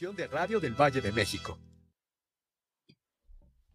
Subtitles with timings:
[0.00, 1.58] de radio del Valle de México.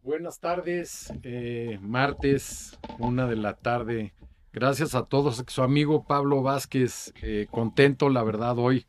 [0.02, 4.14] Buenas tardes, eh, martes, una de la tarde.
[4.52, 5.44] Gracias a todos.
[5.46, 8.84] Su amigo Pablo Vázquez, eh, contento, la verdad, hoy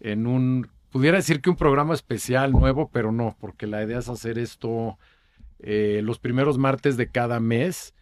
[0.00, 4.08] en un, pudiera decir que un programa especial nuevo, pero no, porque la idea es
[4.08, 4.98] hacer esto
[5.60, 7.94] eh, los primeros martes de cada mes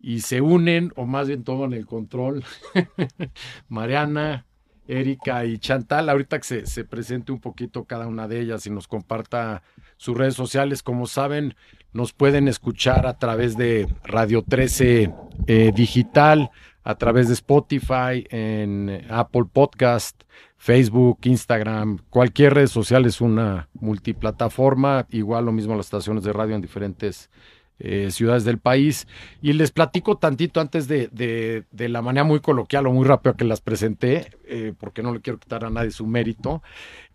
[0.00, 2.42] y se unen, o más bien toman el control,
[3.68, 4.44] Mariana,
[4.88, 6.08] Erika y Chantal.
[6.08, 9.62] Ahorita que se, se, presente un poquito cada una de ellas y nos comparta
[9.96, 10.82] sus redes sociales.
[10.82, 11.54] Como saben,
[11.92, 15.14] nos pueden escuchar a través de Radio 13
[15.46, 16.50] eh, Digital,
[16.82, 20.22] a través de Spotify, en Apple Podcast,
[20.56, 25.06] Facebook, Instagram, cualquier red social es una multiplataforma.
[25.10, 27.30] Igual lo mismo las estaciones de radio en diferentes
[27.78, 29.06] eh, ciudades del país.
[29.42, 33.44] Y les platico tantito antes de, de, la manera muy coloquial o muy rápida que
[33.44, 36.62] las presenté, eh, porque no le quiero quitar a nadie su mérito.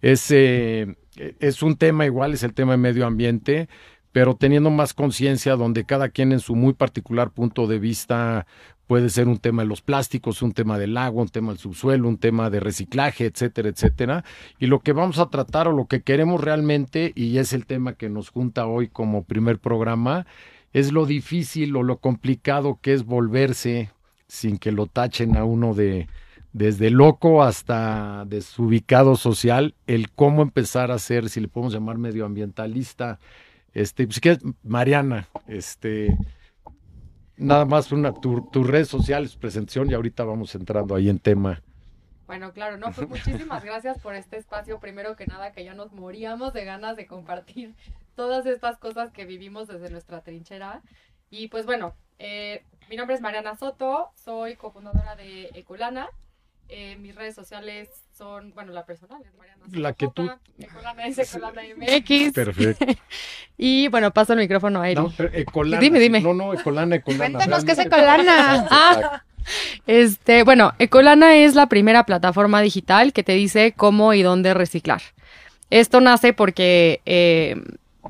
[0.02, 0.96] Es, eh,
[1.40, 3.70] es un tema igual, es el tema de medio ambiente,
[4.12, 8.46] pero teniendo más conciencia donde cada quien en su muy particular punto de vista
[8.90, 12.10] puede ser un tema de los plásticos, un tema del agua, un tema del subsuelo,
[12.10, 14.26] un tema de reciclaje, etcétera, etcétera.
[14.58, 17.94] Y lo que vamos a tratar o lo que queremos realmente, y es el tema
[17.94, 20.26] que nos junta hoy como primer programa,
[20.74, 23.92] es lo difícil o lo complicado que es volverse
[24.28, 26.08] sin que lo tachen a uno de
[26.54, 33.20] desde loco hasta desubicado social, el cómo empezar a ser, si le podemos llamar medioambientalista,
[33.74, 36.18] este, pues que Mariana, este,
[37.38, 41.62] nada más una, tu, tus redes sociales, presentación y ahorita vamos entrando ahí en tema.
[42.26, 44.80] Bueno, claro, no, pues muchísimas gracias por este espacio.
[44.80, 47.74] Primero que nada, que ya nos moríamos de ganas de compartir
[48.20, 50.82] todas estas cosas que vivimos desde nuestra trinchera.
[51.30, 56.10] Y pues bueno, eh, mi nombre es Mariana Soto, soy cofundadora de Ecolana.
[56.68, 59.80] Eh, mis redes sociales son, bueno, la personal es Mariana Soto.
[59.80, 60.30] La que tú.
[60.58, 62.34] Ecolana es Ecolana MX.
[62.34, 62.86] Perfecto.
[63.58, 65.02] y bueno, paso el micrófono a Eri.
[65.02, 65.80] No, pero Ecolana.
[65.80, 66.20] Dime, dime.
[66.20, 67.38] No, no, Ecolana, Ecolana.
[67.38, 68.68] Cuéntanos qué es Ecolana.
[68.70, 69.24] Ah,
[69.88, 75.02] este, bueno, Ecolana es la primera plataforma digital que te dice cómo y dónde reciclar.
[75.70, 77.56] Esto nace porque, eh,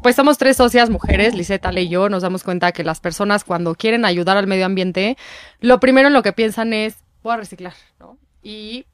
[0.02, 3.76] pues somos tres socias mujeres, Liseta, y yo, nos damos cuenta que las personas cuando
[3.76, 5.18] quieren ayudar al medio ambiente,
[5.60, 8.18] lo primero en lo que piensan es, voy a reciclar, ¿no?
[8.42, 8.86] Y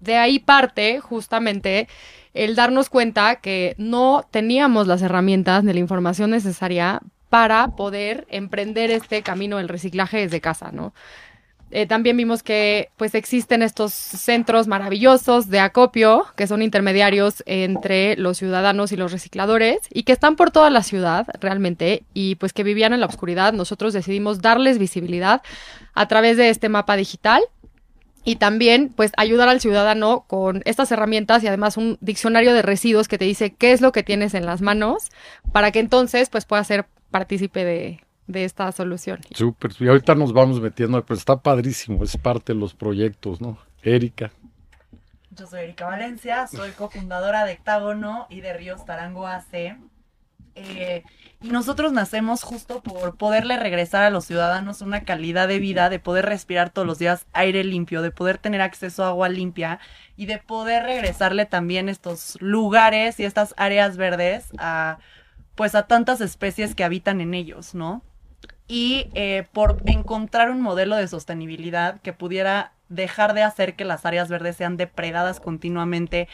[0.00, 1.88] de ahí parte justamente
[2.34, 8.90] el darnos cuenta que no teníamos las herramientas ni la información necesaria para poder emprender
[8.90, 10.94] este camino del reciclaje desde casa, ¿no?
[11.72, 18.16] Eh, también vimos que pues existen estos centros maravillosos de acopio que son intermediarios entre
[18.16, 22.52] los ciudadanos y los recicladores y que están por toda la ciudad realmente y pues
[22.52, 23.52] que vivían en la oscuridad.
[23.52, 25.42] Nosotros decidimos darles visibilidad
[25.94, 27.42] a través de este mapa digital
[28.24, 33.08] y también pues ayudar al ciudadano con estas herramientas y además un diccionario de residuos
[33.08, 35.10] que te dice qué es lo que tienes en las manos
[35.52, 39.20] para que entonces pues pueda ser partícipe de, de esta solución.
[39.34, 43.58] Súper, y ahorita nos vamos metiendo, pero está padrísimo, es parte de los proyectos, ¿no?
[43.82, 44.32] Erika.
[45.30, 49.76] Yo soy Erika Valencia, soy cofundadora de Hectágono y de Ríos Tarango AC.
[50.54, 51.04] Eh,
[51.42, 55.98] y nosotros nacemos justo por poderle regresar a los ciudadanos una calidad de vida, de
[55.98, 59.78] poder respirar todos los días aire limpio, de poder tener acceso a agua limpia
[60.16, 64.98] y de poder regresarle también estos lugares y estas áreas verdes a
[65.54, 68.02] pues a tantas especies que habitan en ellos, ¿no?
[68.68, 74.06] Y eh, por encontrar un modelo de sostenibilidad que pudiera dejar de hacer que las
[74.06, 76.28] áreas verdes sean depredadas continuamente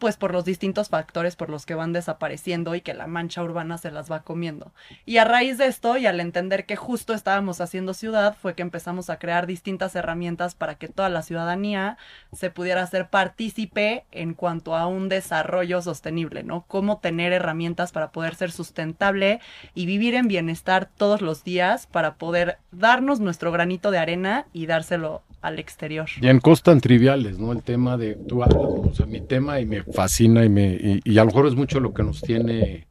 [0.00, 3.78] pues por los distintos factores por los que van desapareciendo y que la mancha urbana
[3.78, 4.72] se las va comiendo.
[5.06, 8.62] Y a raíz de esto y al entender que justo estábamos haciendo ciudad, fue que
[8.62, 11.98] empezamos a crear distintas herramientas para que toda la ciudadanía
[12.32, 16.64] se pudiera hacer partícipe en cuanto a un desarrollo sostenible, ¿no?
[16.66, 19.40] Cómo tener herramientas para poder ser sustentable
[19.74, 24.64] y vivir en bienestar todos los días para poder darnos nuestro granito de arena y
[24.64, 26.08] dárselo al exterior.
[26.20, 27.52] Y en cosas tan triviales, ¿no?
[27.52, 31.00] El tema de, tú hablas, o sea, mi tema y me fascina y, me, y,
[31.04, 32.86] y, a lo mejor es mucho lo que nos tiene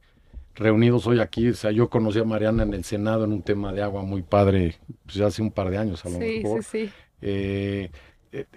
[0.54, 1.48] reunidos hoy aquí.
[1.48, 4.22] O sea, yo conocí a Mariana en el Senado en un tema de agua muy
[4.22, 4.76] padre,
[5.06, 6.64] pues hace un par de años a lo sí, mejor.
[6.64, 6.92] Sí, sí.
[7.22, 7.90] Eh,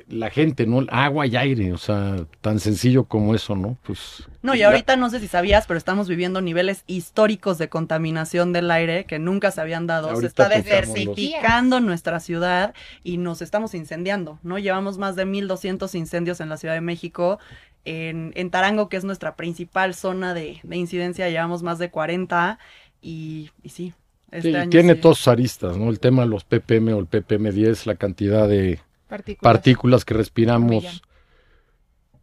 [0.08, 0.86] la gente, ¿no?
[0.90, 3.78] Agua y aire, o sea, tan sencillo como eso, ¿no?
[3.84, 4.28] Pues.
[4.44, 8.70] No, y ahorita no sé si sabías, pero estamos viviendo niveles históricos de contaminación del
[8.70, 10.16] aire que nunca se habían dado.
[10.16, 12.74] Se está desertificando nuestra ciudad
[13.04, 14.60] y nos estamos incendiando, ¿no?
[14.60, 17.40] Llevamos más de 1.200 incendios en la Ciudad de México.
[17.86, 22.60] En, en Tarango, que es nuestra principal zona de, de incidencia, llevamos más de 40
[23.02, 23.94] y, y sí.
[24.32, 25.00] Este Sí, año tiene sí.
[25.00, 25.90] todos aristas, ¿no?
[25.90, 28.80] El tema de los ppm o el ppm 10, la cantidad de
[29.14, 29.54] Partículas.
[29.54, 31.04] partículas que respiramos.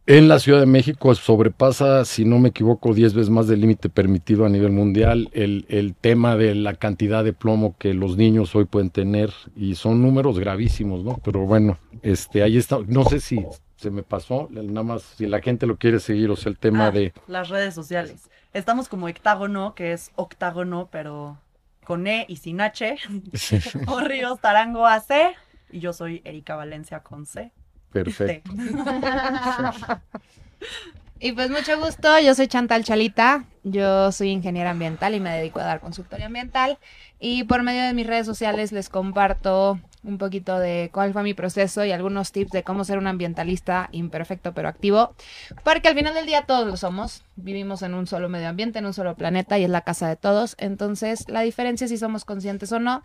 [0.07, 3.87] En la Ciudad de México sobrepasa, si no me equivoco, 10 veces más del límite
[3.87, 8.53] permitido a nivel mundial el, el, tema de la cantidad de plomo que los niños
[8.55, 11.17] hoy pueden tener y son números gravísimos, ¿no?
[11.23, 12.79] Pero bueno, este, ahí está.
[12.87, 13.45] No sé si
[13.77, 16.87] se me pasó, nada más si la gente lo quiere seguir, o sea, el tema
[16.87, 17.13] Ah, de...
[17.27, 18.29] Las redes sociales.
[18.53, 21.37] Estamos como Hectágono, que es octágono, pero
[21.85, 22.97] con E y sin H.
[23.87, 25.35] o Ríos Tarango AC.
[25.71, 27.51] Y yo soy Erika Valencia con C.
[27.91, 28.51] Perfecto.
[31.23, 35.59] Y pues mucho gusto, yo soy Chantal Chalita, yo soy ingeniera ambiental y me dedico
[35.59, 36.79] a dar consultoría ambiental
[37.19, 41.35] y por medio de mis redes sociales les comparto un poquito de cuál fue mi
[41.35, 45.13] proceso y algunos tips de cómo ser un ambientalista imperfecto pero activo,
[45.63, 48.87] porque al final del día todos lo somos, vivimos en un solo medio ambiente, en
[48.87, 52.25] un solo planeta y es la casa de todos, entonces la diferencia es si somos
[52.25, 53.03] conscientes o no.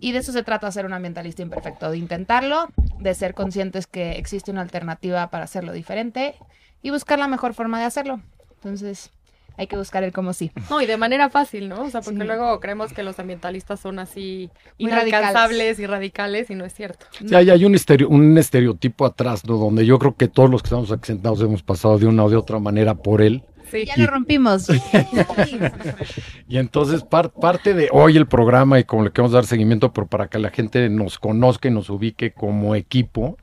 [0.00, 2.68] Y de eso se trata ser un ambientalista imperfecto, de intentarlo,
[3.00, 6.34] de ser conscientes que existe una alternativa para hacerlo diferente
[6.82, 8.20] y buscar la mejor forma de hacerlo.
[8.56, 9.10] Entonces,
[9.56, 10.52] hay que buscar el cómo sí.
[10.70, 11.82] No, y de manera fácil, ¿no?
[11.82, 12.26] O sea, porque Sí.
[12.26, 17.06] luego creemos que los ambientalistas son así Muy inalcanzables y radicales y no es cierto.
[17.26, 19.56] Sí, hay, hay un, estereo- un estereotipo atrás, ¿no?
[19.56, 22.30] Donde yo creo que todos los que estamos aquí sentados hemos pasado de una o
[22.30, 23.42] de otra manera por él.
[23.70, 23.84] Sí.
[23.86, 24.68] Ya lo rompimos.
[26.48, 30.06] Y entonces par- parte de hoy el programa y como le queremos dar seguimiento, pero
[30.06, 33.36] para que la gente nos conozca y nos ubique como equipo,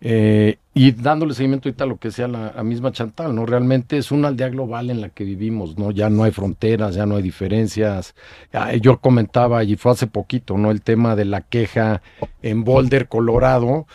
[0.00, 3.46] eh, y dándole seguimiento ahorita a lo que sea la, la misma Chantal, ¿no?
[3.46, 5.90] Realmente es una aldea global en la que vivimos, ¿no?
[5.90, 8.14] Ya no hay fronteras, ya no hay diferencias.
[8.52, 10.70] Ah, Yo comentaba, y fue hace poquito, ¿no?
[10.70, 12.02] El tema de la queja
[12.42, 13.86] en Boulder, Colorado,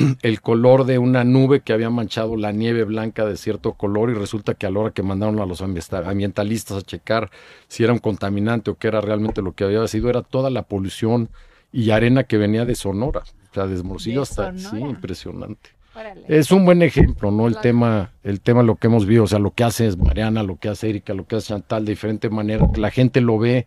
[0.22, 4.14] el color de una nube que había manchado la nieve blanca de cierto color y
[4.14, 7.30] resulta que a la hora que mandaron a los ambientalistas a checar
[7.68, 10.62] si era un contaminante o qué era realmente lo que había sido, era toda la
[10.62, 11.28] polución
[11.72, 13.22] y arena que venía de Sonora.
[13.50, 14.56] O sea, desde De hasta...
[14.56, 15.70] Sí, impresionante.
[15.94, 16.22] Órale.
[16.28, 17.46] Es un buen ejemplo, ¿no?
[17.48, 17.62] El Claro.
[17.62, 20.68] tema, el tema, lo que hemos visto, o sea, lo que hace Mariana, lo que
[20.68, 23.66] hace Erika, lo que hace Chantal, de diferente manera, la gente lo ve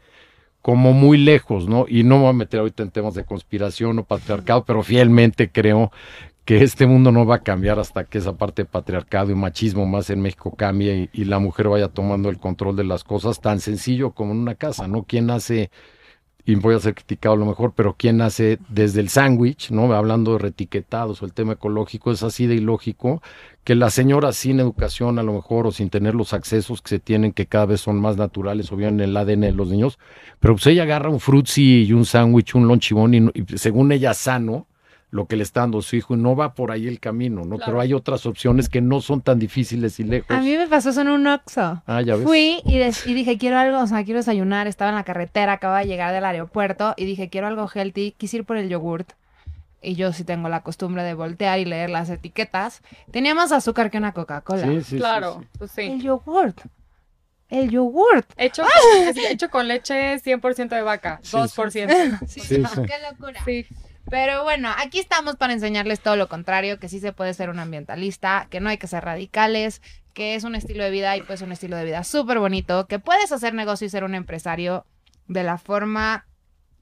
[0.64, 1.86] como muy lejos, ¿no?
[1.90, 5.52] Y no me voy a meter ahorita en temas de conspiración o patriarcado, pero fielmente
[5.52, 5.92] creo
[6.46, 9.86] que este mundo no va a cambiar hasta que esa parte de patriarcado y machismo
[9.86, 13.60] más en México cambie y, la mujer vaya tomando el control de las cosas, tan
[13.60, 15.04] sencillo como en una casa, ¿no?
[15.04, 15.70] ¿Quién hace
[16.46, 19.94] y voy a ser criticado a lo mejor, pero quién hace desde el sándwich, ¿no?
[19.94, 23.22] Hablando de retiquetados o el tema ecológico, es así de ilógico
[23.64, 27.00] que la señora sin educación a lo mejor o sin tener los accesos que se
[27.00, 30.00] tienen, que cada vez son más naturales o bien en el ADN de los niños,
[30.42, 34.68] pero pues ella agarra un frutzi y un sándwich, un lonchibón y según ella sano,
[35.14, 37.58] lo que le está dando su hijo, y no va por ahí el camino, ¿no?
[37.58, 37.66] Claro.
[37.66, 40.32] Pero hay otras opciones que no son tan difíciles y lejos.
[40.32, 41.84] A mí me pasó eso en un Oxxo.
[41.86, 42.24] Ah, ya ves.
[42.24, 45.80] Fui y, y dije, quiero algo, o sea, quiero desayunar, estaba en la carretera, acaba
[45.82, 49.12] de llegar del aeropuerto y dije, quiero algo healthy, quise ir por el yogurt.
[49.84, 52.82] Y yo sí tengo la costumbre de voltear y leer las etiquetas.
[53.12, 54.66] Tenía más azúcar que una Coca-Cola.
[54.66, 55.48] Sí, sí, sí, claro, sí.
[55.60, 55.82] pues sí.
[55.82, 56.60] El yogurt.
[57.50, 58.28] El yogurt.
[58.36, 62.20] Hecho, con, es hecho con leche 100% de vaca, Sí, 2%.
[62.28, 62.64] Sí, Sí, sí.
[62.82, 63.40] Qué locura.
[64.10, 67.60] Pero bueno, aquí estamos para enseñarles todo lo contrario, que sí se puede ser un
[67.60, 69.82] ambientalista, que no hay que ser radicales,
[70.14, 73.00] que es un estilo de vida y pues un estilo de vida súper bonito, que
[73.00, 74.86] puedes hacer negocio y ser un empresario
[75.28, 76.26] de la forma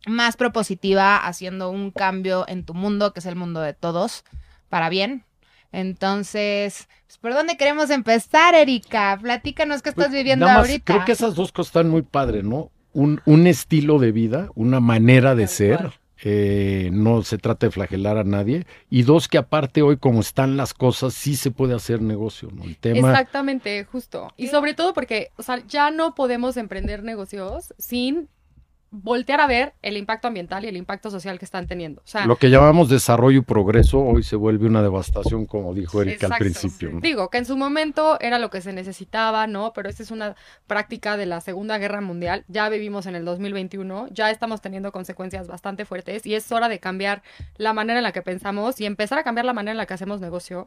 [0.08, 4.24] más propositiva, haciendo un cambio en tu mundo, que es el mundo de todos,
[4.68, 5.24] para bien.
[5.72, 9.18] Entonces, pues, ¿por dónde queremos empezar, Erika?
[9.22, 10.94] Platícanos qué estás Pues, viviendo nada más, ahorita.
[10.94, 12.72] Creo que esas dos cosas están muy padres, ¿no?
[12.94, 15.94] Un, un estilo de vida, una manera de ser.
[16.24, 18.66] Eh, no se trata de flagelar a nadie.
[18.90, 22.64] Y dos, que aparte hoy como están las cosas, sí se puede hacer negocio, ¿no?
[22.64, 23.10] El tema...
[23.10, 24.32] Exactamente, justo.
[24.38, 28.30] Y sobre todo porque, o sea, ya no podemos emprender negocios sin
[28.94, 32.02] voltear a ver el impacto ambiental y el impacto social que están teniendo.
[32.02, 36.02] O sea, Lo que llamamos desarrollo y progreso hoy se vuelve una devastación, como dijo
[36.02, 36.92] Erika al principio.
[36.92, 37.00] ¿no?
[37.00, 39.72] Digo, que en su momento era lo que se necesitaba, ¿no?
[39.74, 40.36] Pero esta es una
[40.68, 42.44] práctica de la Segunda Guerra Mundial.
[42.50, 46.80] Ya vivimos en el 2021, ya estamos teniendo consecuencias bastante fuertes y es hora de
[46.80, 47.24] cambiar
[47.56, 49.94] la manera en la que pensamos y empezar a cambiar la manera en la que
[49.94, 50.66] hacemos negocio.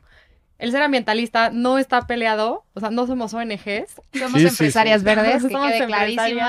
[0.59, 3.97] El ser ambientalista no está peleado, o sea, no somos ONGs.
[4.14, 5.04] Somos Sí, sí, empresarias sí.
[5.04, 6.40] verdes, que Somos quede clarísimo.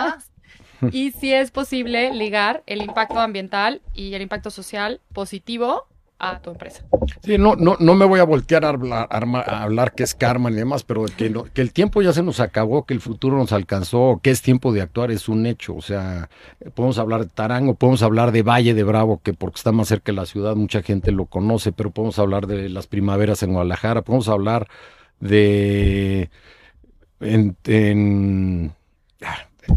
[0.91, 6.49] Y sí es posible ligar el impacto ambiental y el impacto social positivo a tu
[6.49, 6.85] empresa.
[7.23, 10.83] Sí, no, no, no me voy a voltear a hablar, que es karma ni demás,
[10.83, 14.31] pero que, que el tiempo ya se nos acabó, que el futuro nos alcanzó, que
[14.31, 15.75] es tiempo de actuar, es un hecho.
[15.75, 16.29] O sea,
[16.73, 20.13] podemos hablar de Tarango, podemos hablar de Valle de Bravo, que porque está más cerca
[20.13, 24.01] de la ciudad, mucha gente lo conoce, pero podemos hablar de las primaveras en Guadalajara,
[24.01, 24.69] podemos hablar
[25.19, 26.29] de.
[27.19, 28.73] En, en-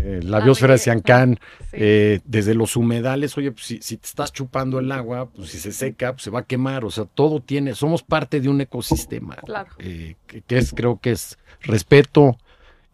[0.00, 1.38] eh, la Ah, biosfera de Siancán,
[1.70, 1.76] Sí.
[1.80, 5.58] eh, desde los humedales, oye, pues si, si te estás chupando el agua, pues si
[5.58, 8.60] se seca, pues se va a quemar, o sea, todo tiene, somos parte de un
[8.60, 9.70] ecosistema, Claro.
[9.78, 12.38] eh, que, que es, creo que es respeto,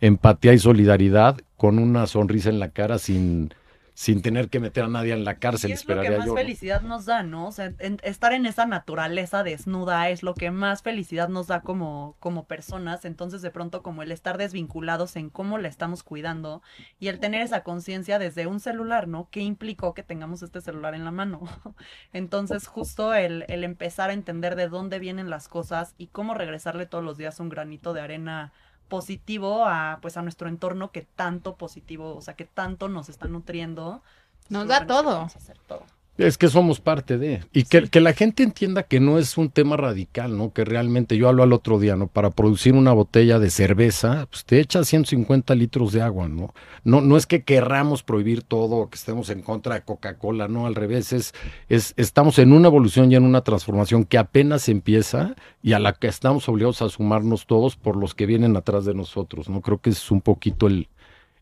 [0.01, 3.53] empatía y solidaridad con una sonrisa en la cara sin,
[3.97, 6.33] sin tener que meter a nadie en la cárcel, Y es lo que más yo.
[6.33, 6.35] ¿no?
[6.35, 7.47] felicidad nos da, ¿no?
[7.47, 11.61] O sea, en- estar en esa naturaleza desnuda es lo que más felicidad nos da
[11.63, 13.05] como, como personas.
[13.05, 16.61] Entonces, de pronto, como el estar desvinculados en cómo la estamos cuidando
[16.99, 19.29] y el tener esa conciencia desde un celular, ¿no?
[19.31, 21.43] ¿Qué implicó que tengamos este celular en la mano?
[22.13, 26.87] Entonces, justo el, el empezar a entender de dónde vienen las cosas y cómo regresarle
[26.87, 28.53] todos los días un granito de arena
[28.89, 33.29] positivo a pues a nuestro entorno que tanto positivo, o sea, que tanto nos está
[33.29, 34.03] nutriendo.
[34.49, 35.15] Nos Pues, da todo.
[35.17, 35.85] vamos a hacer todo.
[36.17, 37.43] Es que somos parte de.
[37.53, 40.53] Y que, que la gente entienda que no es un tema radical, ¿no?
[40.53, 42.07] Que realmente, yo hablo al otro día, ¿no?
[42.07, 46.55] Para producir una botella de cerveza, pues te echas 150 litros de agua, ¿no?
[46.85, 50.77] No, no es que querramos prohibir todo que estemos en contra de Coca-Cola, no, al
[50.77, 51.35] revés, es,
[51.69, 55.95] es, estamos en una evolución y en una transformación que apenas empieza y a la
[55.95, 59.63] que estamos obligados a sumarnos todos por los que vienen atrás de nosotros, ¿no?
[59.63, 60.89] Creo que es un poquito el,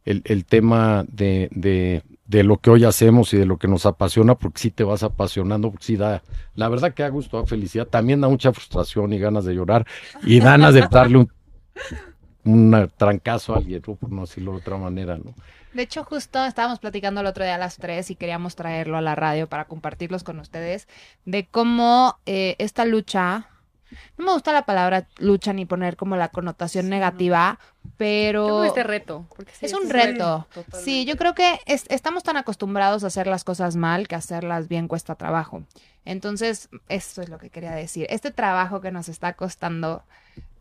[0.05, 3.85] el, el tema de, de, de lo que hoy hacemos y de lo que nos
[3.85, 6.23] apasiona, porque sí te vas apasionando, porque sí da,
[6.55, 9.87] la verdad que da gusto, da felicidad, también da mucha frustración y ganas de llorar
[10.25, 11.29] y ganas de darle
[12.45, 15.35] un, trancazo a alguien, por no decirlo de otra manera, ¿no?
[15.75, 19.01] De hecho, justo estábamos platicando el otro día a las 3 y queríamos traerlo a
[19.01, 20.89] la radio para compartirlos con ustedes,
[21.25, 23.49] de cómo eh, esta lucha,
[24.19, 28.65] no me gusta la palabra lucha ni poner como la connotación Sí, negativa, creo pero
[28.65, 29.27] este reto.
[29.37, 30.47] porque sí, es un reto.
[30.53, 30.85] totalmente.
[30.85, 34.69] Sí, yo creo que es- estamos tan acostumbrados a hacer las cosas mal que hacerlas
[34.69, 35.63] bien cuesta trabajo.
[36.05, 38.07] Entonces, eso es lo que quería decir.
[38.11, 40.03] Este trabajo que nos está costando,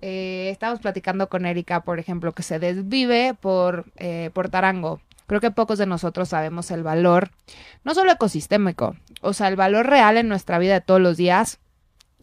[0.02, 5.02] eh, estamos platicando con Erika, por ejemplo, que se desvive por, eh, por Tarango.
[5.28, 7.32] Creo que pocos de nosotros sabemos el valor,
[7.84, 11.60] no solo ecosistémico, o sea, el valor real en nuestra vida de todos los días,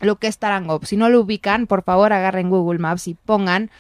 [0.01, 0.81] lo que es Tarango.
[0.85, 3.71] Si no lo ubican, por favor agarren Google Maps y pongan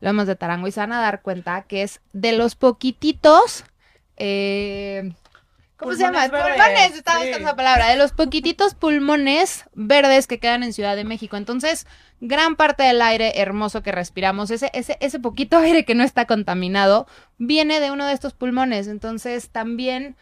[0.00, 3.64] Lomas de Tarango y se van a dar cuenta que es de los poquititos,
[4.16, 5.12] eh,
[5.76, 6.22] ¿cómo se llama?
[6.24, 7.24] Pulmones verdes, Pulmones, estaba sí.
[7.24, 11.36] buscando esa palabra, de los poquititos pulmones verdes que quedan en Ciudad de México.
[11.36, 11.86] Entonces,
[12.20, 16.24] gran parte del aire hermoso que respiramos, ese, ese, ese poquito aire que no está
[16.24, 18.88] contaminado, viene de uno de estos pulmones.
[18.88, 20.16] Entonces, también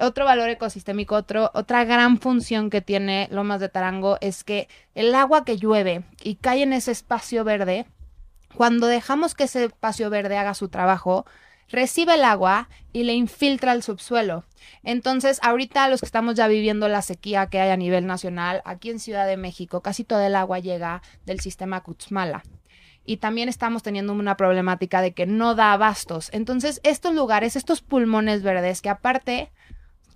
[0.00, 5.14] otro valor ecosistémico, otro, otra gran función que tiene Lomas de Tarango es que el
[5.14, 7.86] agua que llueve y cae en ese espacio verde,
[8.54, 11.26] cuando dejamos que ese espacio verde haga su trabajo,
[11.72, 14.44] recibe el agua y le infiltra el subsuelo.
[14.84, 18.90] Entonces, ahorita los que estamos ya viviendo la sequía que hay a nivel nacional, aquí
[18.90, 22.42] en Ciudad de México, casi todo el agua llega del sistema Cutzmala.
[23.04, 26.28] Y también estamos teniendo una problemática de que no da abastos.
[26.32, 29.50] Entonces, estos lugares, estos pulmones verdes, que aparte,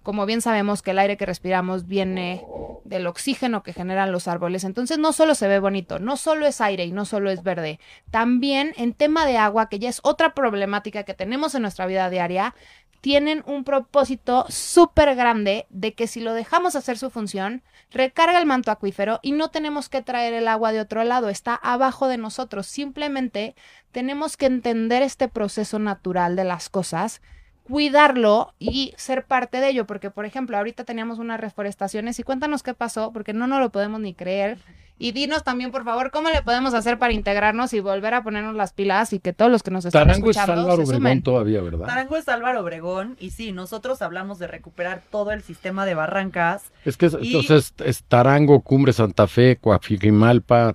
[0.06, 2.46] como bien sabemos que el aire que respiramos viene
[2.84, 6.60] del oxígeno que generan los árboles, entonces no solo se ve bonito, no solo es
[6.60, 7.80] aire y no solo es verde,
[8.12, 12.08] también en tema de agua, que ya es otra problemática que tenemos en nuestra vida
[12.08, 12.54] diaria,
[13.00, 18.46] tienen un propósito súper grande de que si lo dejamos hacer su función, recarga el
[18.46, 22.16] manto acuífero y no tenemos que traer el agua de otro lado, está abajo de
[22.16, 22.68] nosotros.
[22.68, 23.56] Simplemente
[23.90, 27.22] tenemos que entender este proceso natural de las cosas,
[27.68, 32.62] cuidarlo y ser parte de ello, porque por ejemplo, ahorita teníamos unas reforestaciones y cuéntanos
[32.62, 34.58] qué pasó, porque no nos lo podemos ni creer.
[34.98, 38.54] Y dinos también, por favor, cómo le podemos hacer para integrarnos y volver a ponernos
[38.54, 41.22] las pilas y que todos los que nos están Tarango es Álvaro se Obregón sumen.
[41.22, 41.84] todavía, ¿verdad?
[41.86, 46.72] Tarango es Álvaro Obregón y sí, nosotros hablamos de recuperar todo el sistema de barrancas.
[46.86, 50.74] Es que es, Y- entonces es Tarango, Cumbre, Santa Fe, Coajimalpa,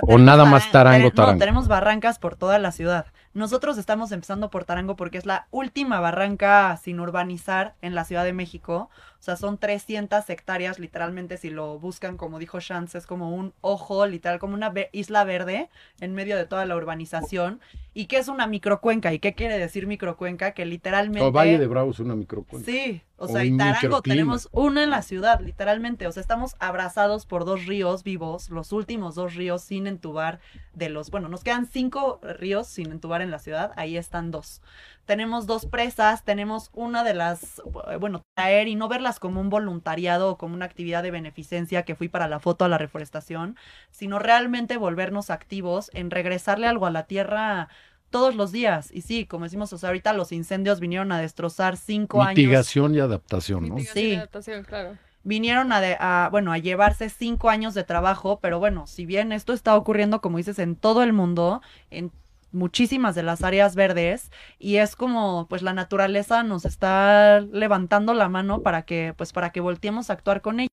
[0.00, 1.32] o nada más Tarango, Tarango.
[1.34, 3.04] No, tenemos barrancas por toda la ciudad.
[3.34, 8.24] Nosotros estamos empezando por Tarango porque es la última barranca sin urbanizar en la Ciudad
[8.24, 8.90] de México.
[9.22, 13.54] O sea, son 300 hectáreas, literalmente, si lo buscan, como dijo Shantz, es como un
[13.60, 17.60] ojo, literal, como una ve- isla verde en medio de toda la urbanización.
[17.94, 19.12] ¿Y qué es una microcuenca?
[19.12, 20.54] ¿Y qué quiere decir microcuenca?
[20.54, 21.24] Que literalmente...
[21.24, 22.68] O Valle de Bravo es una microcuenca.
[22.68, 26.08] Sí, o O sea, y Tarango tenemos una en la ciudad, literalmente.
[26.08, 30.40] O sea, estamos abrazados por dos ríos vivos, los últimos dos ríos sin entubar
[30.74, 34.62] de los, bueno, nos quedan cinco ríos sin entubar en la ciudad, ahí están dos.
[35.04, 39.50] Tenemos dos presas, tenemos una de las, eh, bueno, traer y no verlas como un
[39.50, 43.56] voluntariado o como una actividad de beneficencia que fui para la foto a la reforestación,
[43.90, 47.68] sino realmente volvernos activos en regresarle algo a la tierra
[48.10, 48.90] todos los días.
[48.92, 52.94] Y sí, como decimos, o sea, ahorita los incendios vinieron a destrozar cinco años Mitigación
[52.94, 53.74] y adaptación, ¿no?
[53.76, 54.14] Mitigación y Sí.
[54.16, 54.98] adaptación, claro.
[55.24, 59.32] vinieron a, de- a, bueno, a llevarse cinco años de trabajo, pero bueno, si bien
[59.32, 62.12] esto está ocurriendo, como dices, en todo el mundo, en
[62.52, 68.28] muchísimas de las áreas verdes y es como pues la naturaleza nos está levantando la
[68.28, 70.68] mano para que pues para que volteemos a actuar con ella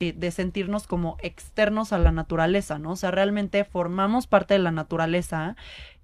[0.00, 2.92] de sentirnos como externos a la naturaleza, ¿no?
[2.92, 5.56] O sea, realmente formamos parte de la naturaleza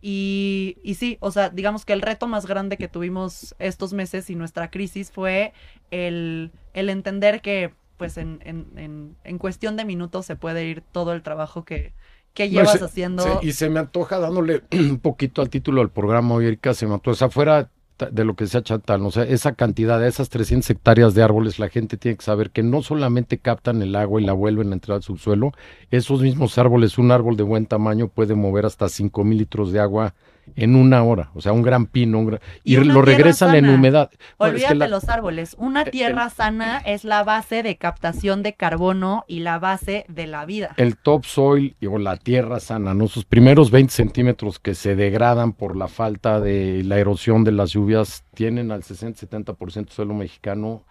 [0.03, 4.29] y, y sí, o sea, digamos que el reto más grande que tuvimos estos meses
[4.29, 5.55] y nuestra crisis fue
[5.91, 10.83] el, el entender que pues en, en, en, en cuestión de minutos se puede ir
[10.83, 11.95] todo el trabajo que,
[12.37, 13.23] que llevas No, se- haciendo.
[13.25, 16.87] se- y se me antoja dándole un poquito al título del programa hoy, Erika, se
[16.87, 17.71] me antoja, o sea, fuera
[18.13, 21.59] de lo que sea Chantal, o sea, esa cantidad de esas 300 hectáreas de árboles,
[21.59, 24.75] la gente tiene que saber que no solamente captan el agua y la vuelven a
[24.75, 25.53] entrar al subsuelo,
[25.91, 29.81] esos mismos árboles, un árbol de buen tamaño puede mover hasta 5 mil litros de
[29.81, 30.15] agua
[30.55, 34.11] en una hora, o sea, un gran pino, un gran- y, lo regresan en humedad.
[34.39, 35.57] No, es que Olvídate la- los árboles.
[35.59, 40.47] Una tierra sana es la base de captación de carbono y la base de la
[40.47, 40.75] vida.
[40.77, 43.09] el topsoil o la tierra sana, ¿no?
[43.09, 47.73] Sus primeros 20 centímetros que se degradan por la falta de la erosión de las
[47.73, 50.85] lluvias tienen al 60-70% suelo mexicano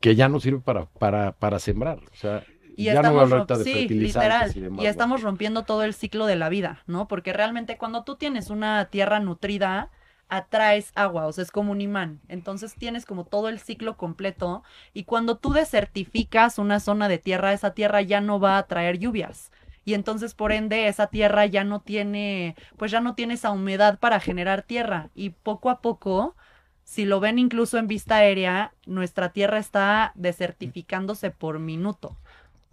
[0.00, 1.98] que ya no sirve para, para, para sembrar.
[1.98, 2.42] O sea,
[2.76, 4.82] Y ya estamos, de sí, literal, y demás.
[4.82, 7.06] y estamos rompiendo todo el ciclo de la vida, ¿no?
[7.06, 9.90] Porque realmente cuando tú tienes una tierra nutrida,
[10.28, 12.20] atraes agua, o sea, es como un imán.
[12.28, 14.62] Entonces tienes como todo el ciclo completo
[14.92, 18.98] y cuando tú desertificas una zona de tierra, esa tierra ya no va a atraer
[18.98, 19.50] lluvias.
[19.84, 23.98] Y entonces, por ende, esa tierra ya no tiene, pues ya no tiene esa humedad
[23.98, 25.10] para generar tierra.
[25.14, 26.36] Y poco a poco,
[26.84, 32.18] si lo ven incluso en vista aérea, nuestra tierra está desertificándose por minuto.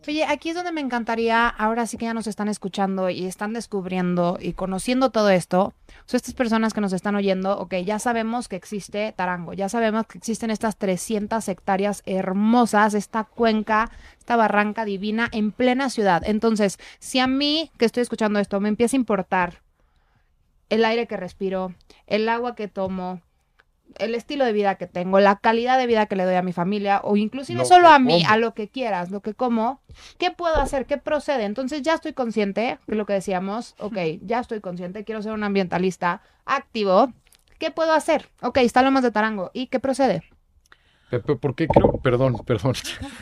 [0.07, 3.53] Oye, aquí es donde me encantaría, ahora sí que ya nos están escuchando y están
[3.53, 5.75] descubriendo y conociendo todo esto.
[5.89, 9.69] O sea, estas personas que nos están oyendo, ok, ya sabemos que existe Tarango, ya
[9.69, 16.23] sabemos que existen estas 300 hectáreas hermosas, esta cuenca, esta barranca divina en plena ciudad.
[16.25, 19.61] Entonces, si a mí que estoy escuchando esto me empieza a importar
[20.69, 21.75] el aire que respiro,
[22.07, 23.21] el agua que tomo,
[23.99, 26.53] el estilo de vida que tengo, la calidad de vida que le doy a mi
[26.53, 28.33] familia o inclusive Lo solo a mí, como.
[28.33, 29.81] a lo que quieras, lo que como,
[30.17, 30.85] ¿qué puedo hacer?
[30.85, 31.45] ¿Qué procede?
[31.45, 35.43] Entonces ya estoy consciente, es lo que decíamos, ok, ya estoy consciente, quiero ser un
[35.43, 37.11] ambientalista activo.
[37.59, 38.29] ¿Qué puedo hacer?
[38.41, 39.51] Ok, está Lomas de Tarango.
[39.53, 40.23] ¿Y qué procede?
[41.11, 41.99] Pepe, ¿por qué creo?
[42.01, 42.73] Perdón, perdón.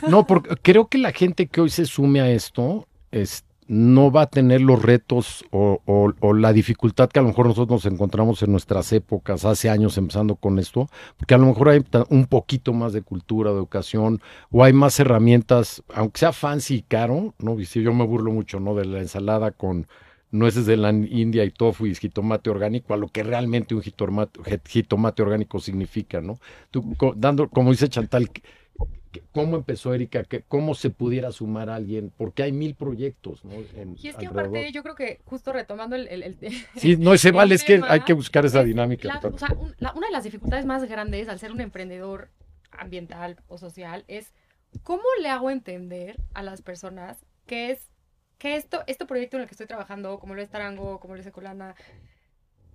[0.08, 4.22] No, porque creo que la gente que hoy se sume a esto es, no va
[4.22, 5.80] a tener los retos o,
[6.34, 10.34] la dificultad que a lo mejor nosotros nos encontramos en nuestras épocas, hace años empezando
[10.34, 14.64] con esto, porque a lo mejor hay un poquito más de cultura, de educación, o
[14.64, 17.60] hay más herramientas, aunque sea fancy y caro, ¿no?
[17.60, 18.74] Yo me burlo mucho, ¿no?
[18.74, 19.86] De la ensalada con
[20.32, 24.40] nueces de la India y tofu y jitomate orgánico, a lo que realmente un jitomate,
[24.66, 26.40] jitomate orgánico significa, ¿no?
[26.72, 28.59] Tú, dando, como dice Chantal, ¿qué- qué-
[29.32, 30.24] ¿cómo empezó Erika?
[30.24, 32.12] ¿Qué- ¿Cómo se pudiera sumar a alguien?
[32.16, 33.52] Porque hay mil proyectos, ¿no?
[33.76, 34.48] En- Y es que alrededor.
[34.58, 36.36] aparte, yo creo que justo retomando el, el- el-
[36.76, 39.08] Sí, no se vale, es que hay que buscar esa es dinámica.
[39.08, 42.30] la- o sea, un- la- una de las dificultades más grandes al ser un emprendedor
[42.72, 44.32] ambiental o social es
[44.82, 47.90] cómo le hago entender a las personas que es
[48.38, 51.20] que esto, este proyecto en el que estoy trabajando, como lo es Tarango, como lo
[51.20, 51.74] es Ecolana,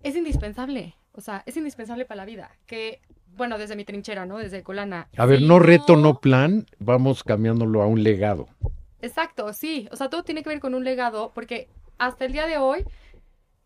[0.04, 0.94] es indispensable.
[1.16, 2.52] O sea, es indispensable para la vida.
[2.66, 3.02] Que,
[3.36, 4.38] bueno, desde mi trinchera, ¿no?
[4.38, 5.08] Desde Ecolana.
[5.18, 8.48] A ver, no reto, no plan, vamos cambiándolo a un legado.
[9.02, 9.88] Exacto, sí.
[9.92, 12.84] O sea, todo tiene que ver con un legado, porque hasta el día de hoy,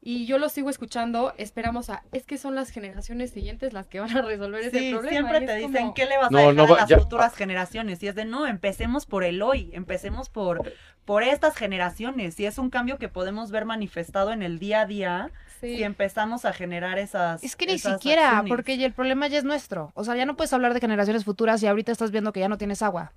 [0.01, 3.99] y yo lo sigo escuchando, esperamos a, es que son las generaciones siguientes las que
[3.99, 5.09] van a resolver ese Sí, problema.
[5.29, 7.35] siempre te dicen como- qué le vas No, a dejar no a las ya- futuras
[7.35, 8.01] generaciones.
[8.03, 10.71] Y es de no, empecemos por el hoy, empecemos por,
[11.05, 12.39] por estas generaciones.
[12.39, 15.77] Y es un cambio que podemos ver manifestado en el día a día Sí.
[15.77, 17.43] si empezamos a generar esas.
[17.43, 18.49] Es que ni siquiera, acciones.
[18.49, 19.91] porque el problema ya es nuestro.
[19.93, 22.49] O sea, ya no puedes hablar de generaciones futuras y ahorita estás viendo que ya
[22.49, 23.13] no tienes agua,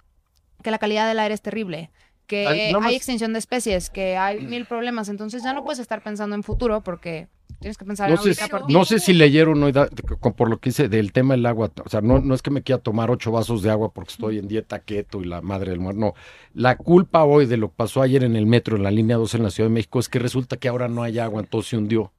[0.63, 1.91] que la calidad del aire es terrible,
[2.27, 5.09] que Ay, nada más- hay extinción de especies, que hay mil problemas.
[5.09, 7.29] Entonces ya no puedes estar pensando en futuro porque
[7.61, 9.89] tienes que pensar No sé, ahorita si- por no sé si leyeron hoy, da-
[10.37, 12.63] por lo que dice del tema del agua, o sea, no, no es que me
[12.63, 15.79] quiera tomar ocho vasos de agua porque estoy en dieta keto y la madre del
[15.79, 16.15] muerto, no.
[16.55, 19.35] La culpa hoy de lo que pasó ayer en el metro, en la línea 2
[19.37, 21.77] en la Ciudad de México, es que resulta que ahora no hay agua, entonces se
[21.77, 22.13] hundió.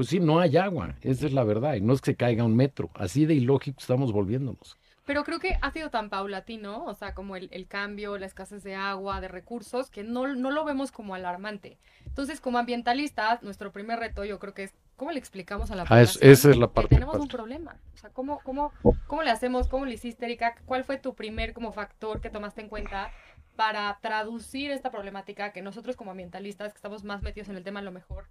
[0.00, 2.42] Pues sí, no hay agua, esa es la verdad, y no es que se caiga
[2.42, 4.78] un metro, así de ilógico estamos volviéndonos.
[5.04, 8.62] Pero creo que ha sido tan paulatino, o sea, como el, el cambio, la escasez
[8.62, 11.76] de agua, de recursos, que no, no lo vemos como alarmante.
[12.06, 15.82] Entonces, como ambientalistas, nuestro primer reto yo creo que es cómo le explicamos a la
[15.82, 17.76] Ah, es- población esa es la que parte tenemos un problema.
[17.92, 18.72] O sea, ¿cómo, cómo,
[19.06, 19.68] ¿cómo le hacemos?
[19.68, 20.54] ¿Cómo le hiciste, Erika?
[20.64, 23.10] ¿Cuál fue tu primer como factor que tomaste en cuenta
[23.54, 27.80] para traducir esta problemática que nosotros como ambientalistas, que estamos más metidos en el tema,
[27.80, 28.24] a lo mejor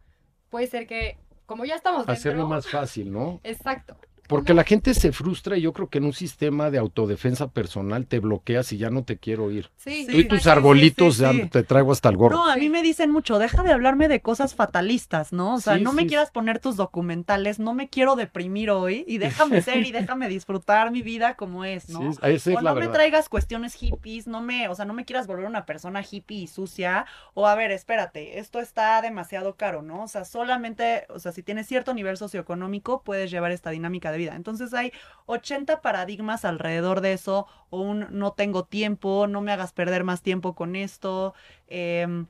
[0.49, 1.15] puede ser que,
[1.49, 2.13] como ya estamos dentro...
[2.13, 3.41] Hacerlo más fácil, ¿no?
[3.43, 3.97] Exacto.
[4.29, 8.05] Porque la gente se frustra y yo creo que en un sistema de autodefensa personal
[8.05, 9.71] te bloqueas y ya no te quiero ir.
[9.77, 11.49] Sí, Tú y tus arbolitos sí, ya sí.
[11.49, 12.35] te traigo hasta el gorro.
[12.35, 15.55] No, a mí me dicen mucho, deja de hablarme de cosas fatalistas, ¿no?
[15.55, 19.17] O sea, Sí, no me quieras poner tus documentales, no me quiero deprimir hoy y
[19.17, 22.13] déjame ser y déjame disfrutar mi vida como es, ¿no?
[22.13, 24.93] Sí, esa es o la no me traigas cuestiones hippies, no me, o sea, no
[24.93, 29.55] me quieras volver una persona hippie y sucia, o a ver, espérate, esto está demasiado
[29.55, 30.03] caro, ¿no?
[30.03, 34.18] O sea, solamente, o sea, si tienes cierto nivel socioeconómico, puedes llevar esta dinámica de
[34.19, 34.35] vida.
[34.35, 34.91] Entonces hay
[35.25, 40.21] 80 paradigmas alrededor de eso, o un no tengo tiempo, no me hagas perder más
[40.21, 41.33] tiempo con esto,
[41.67, 42.27] em,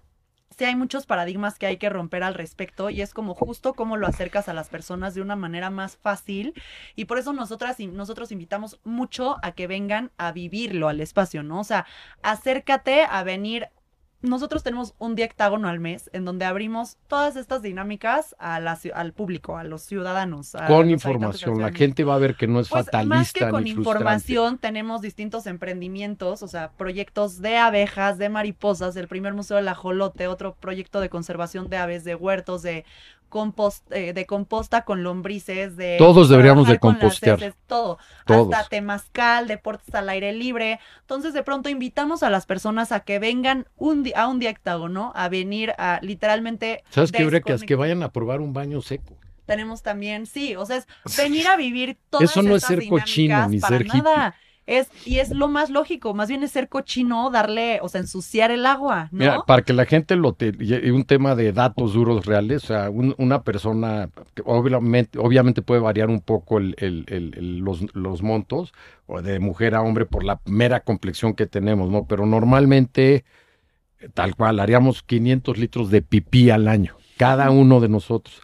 [0.57, 3.97] sí hay muchos paradigmas que hay que romper al respecto y es como justo cómo
[3.97, 6.53] lo acercas a las personas de una manera más fácil
[6.95, 11.61] y por eso nosotras nosotros invitamos mucho a que vengan a vivirlo al espacio, ¿no?
[11.61, 11.85] O sea,
[12.23, 13.69] acércate a venir
[14.21, 18.77] nosotros tenemos un día hectágono al mes en donde abrimos todas estas dinámicas a la
[18.93, 20.55] al público, a los ciudadanos.
[20.55, 23.45] a Con los información, la gente va a ver que no es Pues más fatalista
[23.45, 29.07] que con ni información tenemos distintos emprendimientos, o sea, proyectos de abejas, de mariposas, el
[29.07, 32.85] primer museo del ajolote, otro proyecto de conservación de aves, de huertos, de
[33.29, 37.37] compost, eh, de composta con lombrices, de Todos deberíamos de compostear.
[37.37, 38.53] heces, todo, Todos.
[38.53, 40.79] hasta temazcal, deportes al aire libre.
[41.01, 45.13] Entonces, de pronto invitamos a las personas a que vengan un a un día hectágono,
[45.15, 47.61] a venir a literalmente ¿Sabes qué, Brecas?
[47.63, 49.15] Que vayan a probar un baño seco.
[49.45, 50.87] Tenemos también, sí, o sea, es
[51.17, 54.01] venir a vivir todas Eso no es ser cochino, ni para ser hippie.
[54.69, 58.51] Es, y es lo más lógico, más bien es ser cochino, darle, o sea, ensuciar
[58.51, 59.17] el agua, ¿no?
[59.17, 62.67] Mira, para que la gente lo te, y un tema de datos duros reales, o
[62.67, 67.57] sea, un- una persona, que obviamente, obviamente puede variar un poco el- el- el- el-
[67.59, 68.73] los, los montos,
[69.07, 72.05] o de mujer a hombre por la mera complexión que tenemos, ¿no?
[72.05, 73.25] Pero normalmente,
[73.99, 78.41] eh, tal cual, haríamos 500 litros de pipí al año, cada uno de nosotros.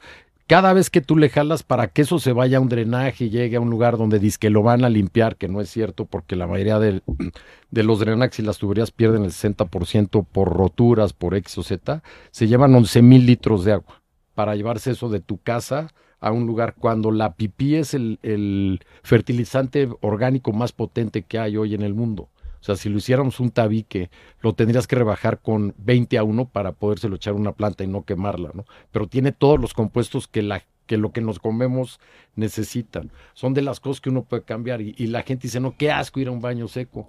[0.48, 3.30] Cada vez que tú le jalas para que eso se vaya a un drenaje y
[3.32, 6.06] llegue a un lugar donde dice que lo van a limpiar, que no es cierto,
[6.06, 6.78] porque la mayoría
[7.72, 12.04] de los drenajes y las tuberías pierden el 60% por roturas, por X o Z,
[12.30, 14.04] se llevan 11 mil litros de agua
[14.36, 19.90] para llevarse eso de tu casa a un lugar cuando la pipí es el fertilizante
[20.02, 22.30] orgánico más potente que hay hoy en el mundo.
[22.66, 24.10] O sea, si lo hiciéramos un tabique,
[24.42, 27.88] lo tendrías que rebajar con 20 a 1 para podérselo echar a una planta y
[27.88, 28.66] no quemarla, ¿no?
[28.92, 32.00] Pero tiene todos los compuestos que la que lo que nos comemos
[32.36, 33.12] necesitan.
[33.36, 35.92] Son de las cosas que uno puede cambiar y, y la gente dice, no, qué
[35.92, 37.08] asco ir a un baño seco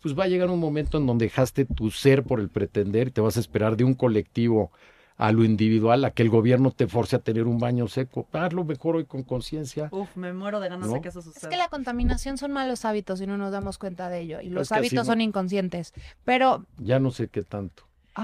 [0.00, 3.10] pues va a llegar un momento en donde dejaste tu ser por el pretender y
[3.10, 4.70] te vas a esperar de un colectivo
[5.18, 8.28] a lo individual, a que el gobierno te force a tener un baño seco.
[8.32, 9.88] Hazlo mejor hoy con conciencia.
[9.90, 11.00] Uf, me muero de ganas de ¿No?
[11.02, 11.40] que eso suceda.
[11.42, 14.40] Es que la contaminación son malos hábitos y no nos damos cuenta de ello.
[14.40, 15.92] Y los que hábitos no- son inconscientes.
[16.24, 16.64] Pero.
[16.78, 17.82] Ya no sé qué tanto.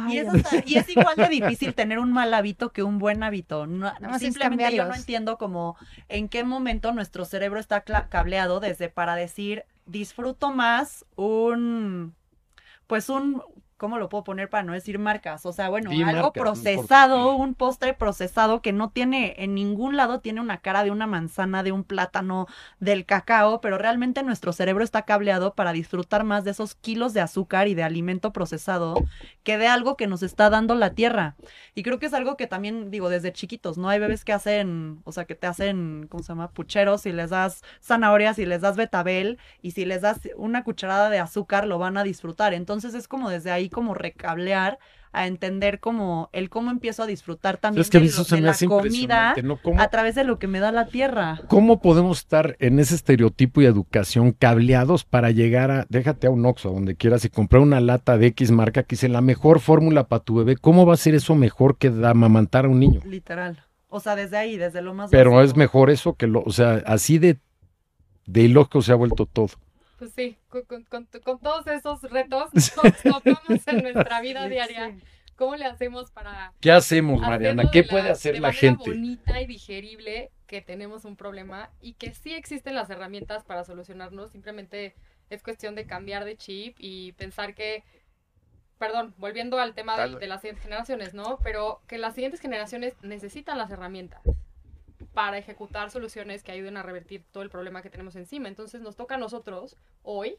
[0.08, 3.22] Y es, hasta- y es igual de difícil tener un mal hábito que un buen
[3.22, 3.66] hábito.
[3.66, 5.76] No- simplemente yo no entiendo como
[6.08, 12.14] en qué momento nuestro cerebro está cla- cableado desde para decir disfruto más un
[12.86, 13.40] pues un
[13.76, 15.44] ¿cómo lo puedo poner para no decir marcas?
[15.46, 19.96] O sea, bueno, Di algo marcas, procesado, un postre procesado que no tiene en ningún
[19.96, 22.46] lado tiene una cara de una manzana, de un plátano,
[22.80, 27.20] del cacao, pero realmente nuestro cerebro está cableado para disfrutar más de esos kilos de
[27.20, 28.94] azúcar y de alimento procesado
[29.42, 31.36] que de algo que nos está dando la tierra.
[31.74, 33.88] Y creo que es algo que también digo desde chiquitos, ¿no?
[33.88, 36.50] Hay bebés que hacen, o sea, que te hacen, ¿cómo se llama?
[36.50, 41.10] Pucheros y les das zanahorias y les das betabel y si les das una cucharada
[41.10, 42.54] de azúcar lo van a disfrutar.
[42.54, 44.78] Entonces es como desde ahí como recablear
[45.16, 48.52] a entender como el cómo empiezo a disfrutar también Es que de, lo- de la
[48.52, 49.56] comida impresionante, ¿no?
[49.62, 51.40] ¿Cómo, a través de lo que me da la tierra.
[51.46, 56.44] ¿Cómo podemos estar en ese estereotipo y educación cableados para llegar a, déjate a un
[56.44, 59.60] Oxxo, a donde quieras, y comprar una lata de X marca que dice la mejor
[59.60, 60.56] fórmula para tu bebé?
[60.56, 63.00] ¿Cómo va a ser eso mejor que amamantar a un niño?
[63.06, 63.62] Literal.
[63.88, 65.48] O sea, desde ahí, desde lo más Pero básico.
[65.52, 67.38] es mejor eso que lo, o sea, así de,
[68.26, 69.50] de ilógico se ha vuelto todo.
[69.98, 70.84] Pues sí, con, con-
[71.24, 74.90] con- todos esos retos nos topamos en nuestra vida diaria.
[74.90, 75.02] sí.
[75.36, 77.64] ¿Cómo le hacemos para ¿Qué hacemos, Mariana?
[77.72, 78.88] ¿Qué de puede hacer de la manera gente?
[78.90, 84.30] bonita y digerible que tenemos un problema y que sí existen las herramientas para solucionarnos,
[84.30, 84.94] simplemente
[85.30, 87.82] es cuestión de cambiar de chip y pensar que
[88.78, 91.38] perdón, volviendo al tema de las siguientes generaciones, ¿no?
[91.42, 94.20] Pero que las siguientes generaciones necesitan las herramientas
[95.14, 98.48] para ejecutar soluciones que ayuden a revertir todo el problema que tenemos encima.
[98.48, 100.36] Entonces nos toca a nosotros hoy,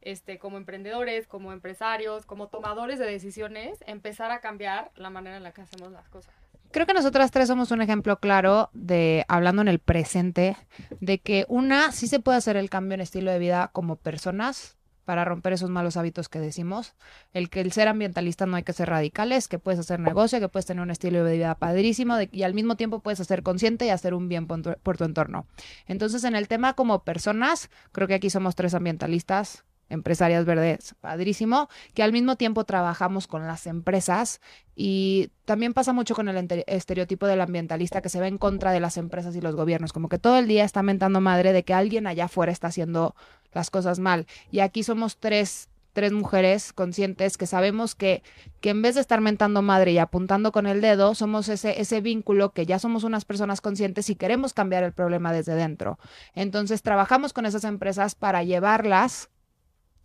[0.00, 5.42] este, como emprendedores, como empresarios, como tomadores de decisiones, empezar a cambiar la manera en
[5.42, 6.34] la que hacemos las cosas.
[6.72, 10.56] Creo que nosotras tres somos un ejemplo claro de, hablando en el presente,
[11.00, 14.76] de que una, sí se puede hacer el cambio en estilo de vida como personas,
[15.06, 16.94] para romper esos malos hábitos que decimos.
[17.32, 20.48] El que el ser ambientalista no hay que ser radicales, que puedes hacer negocio, que
[20.48, 23.90] puedes tener un estilo de vida padrísimo y al mismo tiempo puedes ser consciente y
[23.90, 25.46] hacer un bien por tu entorno.
[25.86, 31.68] Entonces, en el tema como personas, creo que aquí somos tres ambientalistas, empresarias verdes, padrísimo,
[31.94, 34.40] que al mismo tiempo trabajamos con las empresas
[34.74, 38.80] y también pasa mucho con el estereotipo del ambientalista que se ve en contra de
[38.80, 41.74] las empresas y los gobiernos, como que todo el día está mentando madre de que
[41.74, 43.14] alguien allá afuera está haciendo
[43.52, 44.26] las cosas mal.
[44.50, 48.22] Y aquí somos tres, tres mujeres conscientes que sabemos que,
[48.60, 52.00] que en vez de estar mentando madre y apuntando con el dedo, somos ese, ese
[52.00, 55.98] vínculo que ya somos unas personas conscientes y queremos cambiar el problema desde dentro.
[56.34, 59.30] Entonces trabajamos con esas empresas para llevarlas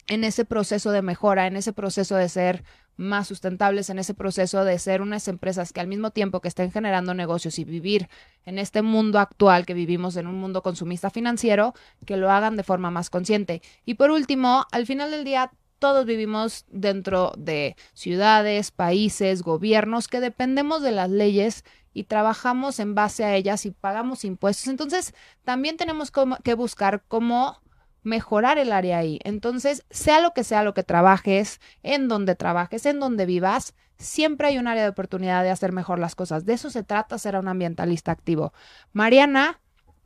[0.07, 2.63] en ese proceso de mejora, en ese proceso de ser
[2.97, 6.71] más sustentables, en ese proceso de ser unas empresas que al mismo tiempo que estén
[6.71, 8.09] generando negocios y vivir
[8.45, 11.73] en este mundo actual que vivimos en un mundo consumista financiero,
[12.05, 13.61] que lo hagan de forma más consciente.
[13.85, 20.19] Y por último, al final del día, todos vivimos dentro de ciudades, países, gobiernos que
[20.19, 24.67] dependemos de las leyes y trabajamos en base a ellas y pagamos impuestos.
[24.67, 26.11] Entonces, también tenemos
[26.43, 27.61] que buscar cómo
[28.03, 29.19] mejorar el área ahí.
[29.23, 34.47] Entonces, sea lo que sea lo que trabajes, en donde trabajes, en donde vivas, siempre
[34.47, 36.45] hay un área de oportunidad de hacer mejor las cosas.
[36.45, 38.53] De eso se trata ser un ambientalista activo.
[38.93, 39.59] Mariana,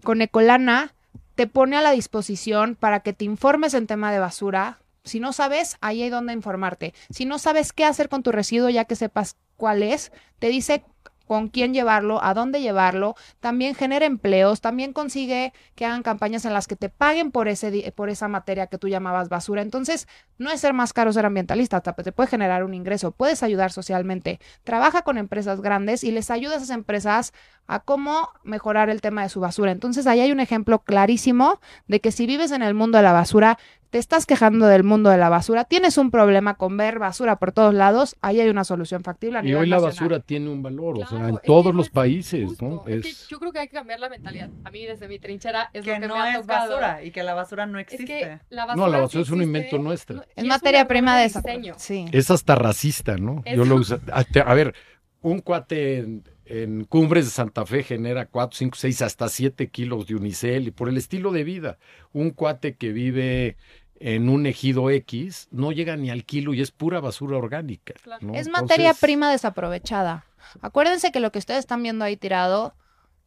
[0.03, 0.93] con Ecolana,
[1.35, 4.79] te pone a la disposición para que te informes en tema de basura.
[5.03, 6.93] Si no sabes, ahí hay donde informarte.
[7.09, 10.83] Si no sabes qué hacer con tu residuo, ya que sepas cuál es, te dice
[11.25, 16.53] con quién llevarlo, a dónde llevarlo, también genera empleos, también consigue que hagan campañas en
[16.53, 19.61] las que te paguen por ese por esa materia que tú llamabas basura.
[19.61, 20.07] Entonces,
[20.37, 24.39] no es ser más caro ser ambientalista, te puede generar un ingreso, puedes ayudar socialmente.
[24.63, 27.33] Trabaja con empresas grandes y les ayuda a esas empresas
[27.67, 29.71] a cómo mejorar el tema de su basura.
[29.71, 33.13] Entonces, ahí hay un ejemplo clarísimo de que si vives en el mundo de la
[33.13, 33.57] basura,
[33.95, 37.53] te estás quejando del mundo de la basura, tienes un problema con ver basura por
[37.53, 39.93] todos lados, ahí hay una solución factible a Y hoy la nacional.
[39.93, 42.65] basura tiene un valor, o sea, en todos los es países, justo.
[42.65, 42.83] ¿no?
[42.87, 44.49] Es que Es, yo creo que hay que cambiar la mentalidad.
[44.65, 46.69] A mí desde mi trinchera es que lo que no me ha es tocado.
[46.71, 48.05] basura y que la basura no Es existe.
[48.05, 50.17] que la No, la sí basura es un invento nuestro.
[50.17, 51.75] no- Es materia prima de diseño.
[51.77, 52.03] Sí.
[52.11, 53.45] es hasta racista, ¿no?
[53.45, 53.97] Yo lo uso.
[54.45, 54.75] A ver,
[55.21, 60.05] un cuate en, en Cumbres de Santa Fe genera 4, 5, 6, hasta 7 kilos
[60.05, 61.77] de unicel y por el estilo de vida.
[62.13, 63.55] Un cuate que vive
[63.99, 67.93] en un ejido X no llega ni al kilo y es pura basura orgánica.
[68.03, 68.27] Claro.
[68.27, 68.33] ¿no?
[68.33, 70.25] Es materia Entonces, prima desaprovechada.
[70.61, 72.75] Acuérdense que lo que ustedes están viendo ahí tirado,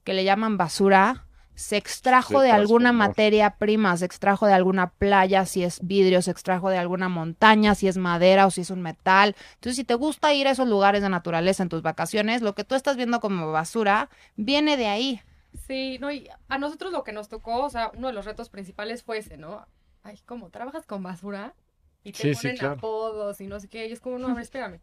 [0.05, 4.91] que le llaman basura, se extrajo Se de alguna materia prima, se extrajo de alguna
[4.91, 8.71] playa, si es vidrio, se extrajo de alguna montaña, si es madera o si es
[8.71, 9.35] un metal.
[9.55, 12.63] Entonces, si te gusta ir a esos lugares de naturaleza en tus vacaciones, lo que
[12.63, 15.21] tú estás viendo como basura viene de ahí.
[15.67, 18.51] Sí, no, y a nosotros lo que nos tocó, o sea, uno de los retos
[18.51, 19.67] principales fue ese, ¿no?
[20.09, 20.49] Ay, ¿cómo?
[20.49, 21.55] ¿Trabajas con basura?
[22.03, 22.75] Y te Sí, sí, ponen claro.
[22.77, 23.87] apodos y no sé qué.
[23.89, 24.81] Y es como, no, a ver, espérame.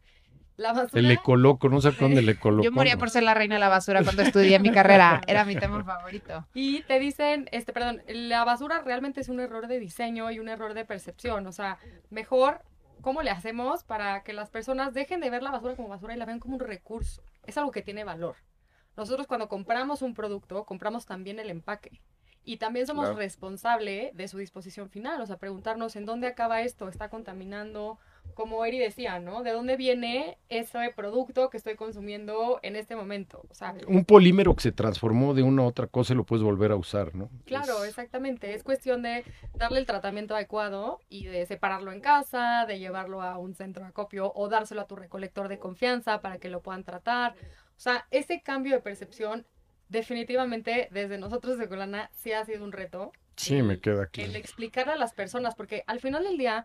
[0.56, 1.00] La basura.
[1.00, 2.62] El ecoloco, no sé dónde el ecoloco.
[2.62, 5.20] Yo moría por ser la reina de la basura cuando estudié mi carrera.
[5.26, 6.46] Era mi tema favorito.
[6.54, 10.48] Y te dicen, este, perdón, la basura realmente es un error de diseño y un
[10.48, 11.46] error de percepción.
[11.48, 12.62] O sea, mejor,
[13.02, 16.18] ¿cómo le hacemos para que las personas dejen de ver la basura como basura y
[16.18, 17.20] la vean como un recurso?
[17.44, 18.36] Es algo que tiene valor.
[18.96, 22.00] Nosotros cuando compramos un producto, compramos también el empaque.
[22.48, 23.18] Y también somos Claro.
[23.18, 25.20] responsables de su disposición final.
[25.20, 27.98] O sea, preguntarnos en dónde acaba esto, está contaminando,
[28.34, 29.42] como Eri decía, ¿no?
[29.42, 33.42] ¿De dónde viene ese producto que estoy consumiendo en este momento?
[33.50, 36.44] O sea, Un polímero que se transformó de una a otra cosa y lo puedes
[36.44, 37.30] volver a usar, ¿no?
[37.46, 38.54] Claro, Es- exactamente.
[38.54, 39.24] Es cuestión de
[39.56, 43.88] darle el tratamiento adecuado y de separarlo en casa, de llevarlo a un centro de
[43.88, 47.32] acopio o dárselo a tu recolector de confianza para que lo puedan tratar.
[47.76, 49.44] O sea, ese cambio de percepción
[49.88, 53.12] definitivamente desde nosotros de Colana sí ha sido un reto.
[53.36, 54.22] Sí, el- me queda aquí.
[54.22, 56.64] El explicarle a las personas, porque al final del día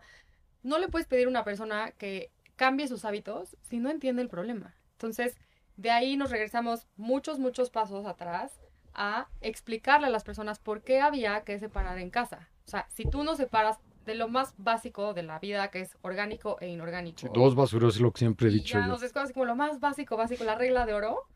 [0.62, 4.28] no le puedes pedir a una persona que cambie sus hábitos si no entiende el
[4.28, 4.74] problema.
[4.92, 5.36] Entonces,
[5.76, 8.60] de ahí nos regresamos muchos, muchos pasos atrás
[8.94, 12.48] a explicarle a las personas por qué había que separar en casa.
[12.66, 15.96] O sea, si tú no separas de lo más básico de la vida, que es
[16.02, 17.28] orgánico e inorgánico.
[17.32, 18.88] Dos basureros es lo que siempre he dicho ya yo.
[18.92, 21.26] nos descubres como lo más básico, básico, la regla de oro.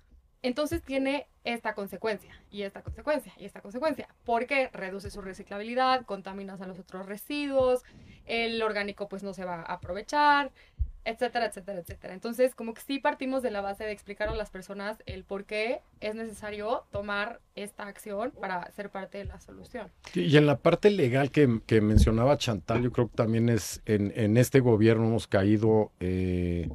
[0.47, 6.61] Entonces tiene esta consecuencia, y esta consecuencia, y esta consecuencia, porque reduce su reciclabilidad, contaminas
[6.61, 7.83] a los otros residuos,
[8.27, 10.53] el orgánico pues no se va a aprovechar,
[11.05, 12.15] etcétera, etcétera, etcétera.
[12.15, 15.47] Entonces, como que sí partimos de la base de explicar a las personas el por
[15.47, 19.91] qué es necesario tomar esta acción para ser parte de la solución.
[20.15, 24.37] Y en la parte legal que, mencionaba Chantal, yo creo que también es en, en
[24.37, 26.69] este gobierno hemos caído eh,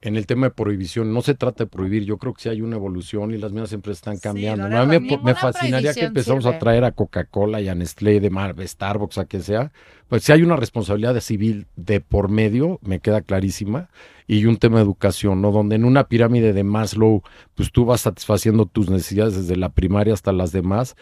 [0.00, 2.60] en el tema de prohibición, no se trata de prohibir, yo creo que sí hay
[2.60, 4.64] una evolución y las mismas empresas están cambiando.
[4.64, 8.54] A mí me, fascinaría que empezamos a traer a Coca-Cola y a Nestlé, de Mar,
[8.56, 9.72] Starbucks, a quien sea.
[10.06, 13.88] Pues si hay una responsabilidad civil de por medio, me queda clarísima,
[14.28, 15.50] y un tema de educación, ¿no?
[15.50, 17.22] Donde en una pirámide de Maslow,
[17.56, 20.94] pues tú vas satisfaciendo tus necesidades desde la primaria hasta las demás,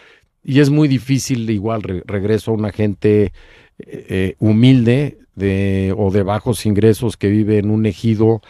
[0.43, 3.33] y es muy difícil, igual, re- regreso a una gente eh,
[3.79, 8.41] eh, humilde de, o de bajos ingresos que vive en un ejido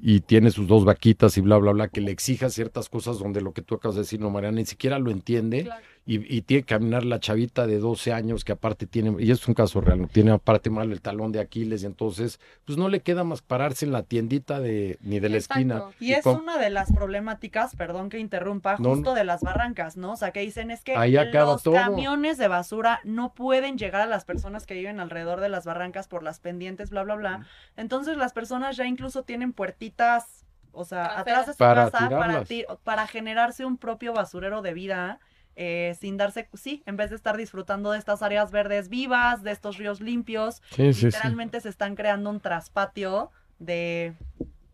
[0.00, 3.40] y tiene sus dos vaquitas y bla, bla, bla, que le exija ciertas cosas donde
[3.40, 5.68] lo que tú acabas de decir, no, Mariana, ni siquiera lo entiende.
[6.08, 9.46] Y, y tiene que caminar la chavita de 12 años que aparte tiene, y es
[9.48, 10.06] un caso real, ¿no?
[10.06, 13.84] tiene aparte mal el talón de Aquiles y entonces, pues no le queda más pararse
[13.86, 15.58] en la tiendita de, ni de la Exacto.
[15.58, 15.82] esquina.
[15.98, 19.96] Y es con- una de las problemáticas, perdón que interrumpa, No, justo de las barrancas,
[19.96, 20.12] ¿no?
[20.12, 21.74] O sea, que dicen es que Ahí acaba los todo.
[21.74, 26.06] camiones de basura no pueden llegar a las personas que viven alrededor de las barrancas
[26.06, 27.46] por las pendientes, bla, bla, bla.
[27.76, 32.08] Entonces las personas ya incluso tienen puertitas, o sea, atrás de su Para casa para,
[32.08, 32.48] tirarlas.
[32.48, 35.18] ti- para generarse un propio basurero de vida.
[35.56, 39.50] Eh, sin darse, sí, en vez de estar disfrutando de estas áreas verdes vivas, de
[39.52, 41.06] estos ríos limpios, Sí, sí, sí.
[41.06, 44.12] literalmente se están creando un traspatio de,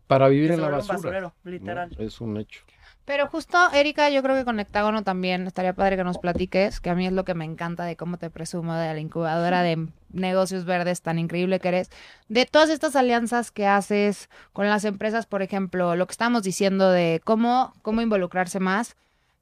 [0.07, 0.95] Para vivir de en la basura.
[0.97, 1.51] basurero, ¿no?
[1.51, 1.95] literal.
[1.97, 2.63] Es un hecho.
[3.05, 6.89] Pero justo, Erika, yo creo que con Hectágono también estaría padre que nos platiques, que
[6.89, 9.87] a mí es lo que me encanta de cómo te presumo de la incubadora de
[10.13, 11.89] negocios verdes tan increíble que eres,
[12.29, 16.89] de todas estas alianzas que haces con las empresas, por ejemplo, lo que estamos diciendo
[16.91, 18.95] de cómo, cómo involucrarse más,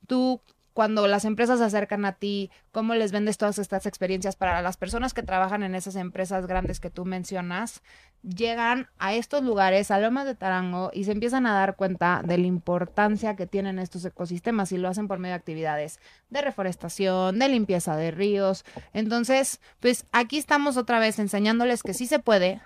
[0.08, 0.41] tú
[0.82, 4.78] cuando las empresas se acercan a ti, cómo les vendes todas estas experiencias para las
[4.78, 7.84] personas que trabajan en esas empresas grandes que tú mencionas,
[8.24, 12.39] llegan a estos lugares, a Lomas de Tarango, y se empiezan a dar cuenta de
[12.39, 16.00] la importancia que tienen estos ecosistemas y lo hacen por medio de actividades
[16.32, 18.65] de reforestación, de limpieza de ríos.
[18.91, 22.60] Entonces, pues aquí estamos otra vez enseñándoles que sí se puede,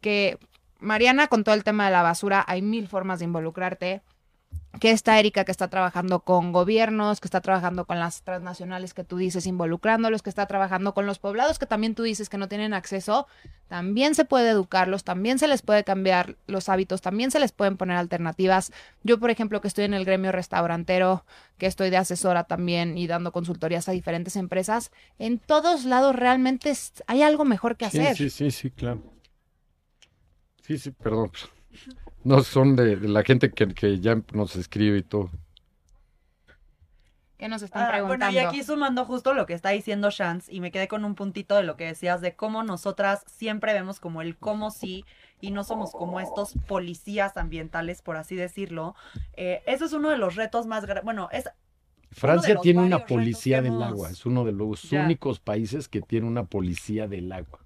[0.00, 0.40] que
[0.80, 4.02] Mariana con todo el tema de la basura hay mil formas de involucrarte
[4.78, 9.02] que está Erika que está trabajando con gobiernos, que está trabajando con las transnacionales que
[9.02, 12.48] tú dices, involucrándolos, que está trabajando con los poblados que también tú dices que no
[12.48, 13.26] tienen acceso,
[13.68, 17.76] también se puede educarlos, también se les puede cambiar los hábitos, también se les pueden
[17.76, 18.72] poner alternativas.
[19.02, 21.24] Yo, por ejemplo, que estoy en el gremio restaurantero,
[21.58, 26.72] que estoy de asesora también y dando consultorías a diferentes empresas, en todos lados realmente
[27.08, 28.16] hay algo mejor que Sí, hacer.
[28.16, 29.02] sí, sí, sí, claro.
[30.62, 31.30] Sí, sí, perdón.
[32.24, 35.30] No son de, de la gente que, que ya nos escribe y todo.
[37.38, 38.26] ¿Qué nos están Ah, preguntando?
[38.26, 41.14] bueno, y aquí sumando justo lo que está diciendo Shans, y me quedé con un
[41.14, 45.06] puntito de lo que decías de cómo nosotras siempre vemos como el cómo sí,
[45.40, 48.94] y no somos como estos policías ambientales, por así decirlo.
[49.32, 51.04] Eh, eso es uno de los retos más grandes.
[51.04, 51.48] Bueno, es
[52.10, 54.10] Francia tiene una policía del hemos- agua.
[54.10, 55.04] Es uno de los Ya.
[55.04, 57.59] únicos países que tiene una policía del agua.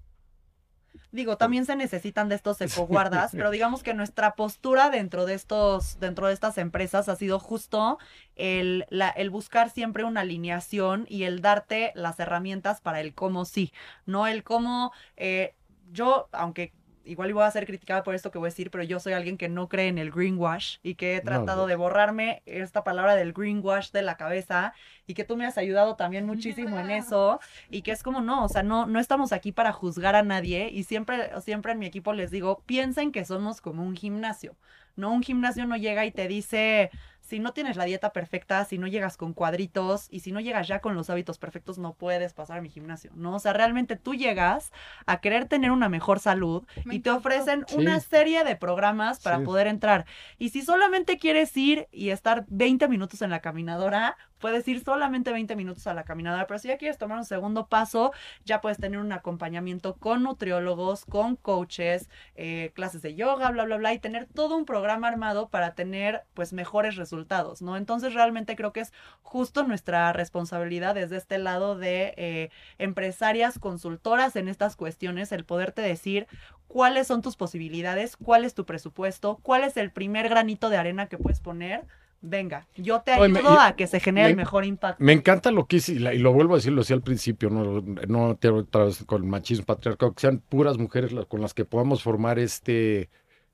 [1.15, 5.99] Digo, también se necesitan de estos ecoguardas, pero digamos que nuestra postura dentro de estos,
[6.01, 7.99] dentro de estas empresas ha sido justo
[8.35, 13.45] el, la- el buscar siempre una alineación y el darte las herramientas para el cómo
[13.45, 13.73] sí,
[14.07, 15.55] no el cómo eh,
[15.93, 16.73] yo, aunque
[17.05, 19.37] igual voy a ser criticada por esto que voy a decir, pero yo soy alguien
[19.37, 21.67] que no cree en el greenwash y que he tratado no.
[21.69, 24.73] de borrarme esta palabra del greenwash de la cabeza
[25.07, 27.41] y que tú me has ayudado también muchísimo en eso
[27.71, 30.71] y que es como no, o sea, no, no estamos aquí para juzgar a nadie
[30.71, 34.57] y siempre, siempre en mi equipo les digo, piensen que somos como un gimnasio,
[34.97, 35.13] ¿no?
[35.13, 36.91] Un gimnasio no llega y te dice,
[37.25, 40.69] si no tienes la dieta perfecta, si no llegas con cuadritos y si no llegas
[40.69, 43.35] ya con los hábitos perfectos, no puedes pasar a mi gimnasio, ¿no?
[43.37, 44.71] O sea, realmente tú llegas
[45.07, 47.77] a querer tener una mejor salud Me y te ofrecen Sí.
[47.77, 49.45] una serie de programas para Sí.
[49.45, 50.05] poder entrar.
[50.39, 55.33] Y si solamente quieres ir y estar 20 minutos en la caminadora, puedes ir solamente
[55.33, 58.13] 20 minutos a la caminadora, pero si ya quieres tomar un segundo paso,
[58.45, 63.77] ya puedes tener un acompañamiento con nutriólogos, con coaches, eh, clases de yoga, bla, bla,
[63.77, 67.77] bla, y tener todo un programa armado para tener pues mejores resultados, ¿no?
[67.77, 68.93] Entonces realmente creo que es
[69.23, 75.83] justo nuestra responsabilidad desde este lado de eh, empresarias, consultoras en estas cuestiones, el poderte
[75.83, 76.27] decir
[76.69, 81.07] cuáles son tus posibilidades, cuál es tu presupuesto, cuál es el primer granito de arena
[81.07, 81.87] que puedes poner.
[82.27, 85.05] Venga, yo te Oye, me- ayudo a que se genere el me- mejor impacto.
[85.05, 87.03] Me encanta lo que hice, y la- y lo vuelvo a decir, lo decía al
[87.03, 91.27] principio, no, no te otra vez con el machismo patriarcado, que sean puras mujeres las-
[91.27, 93.11] con las que podamos formar este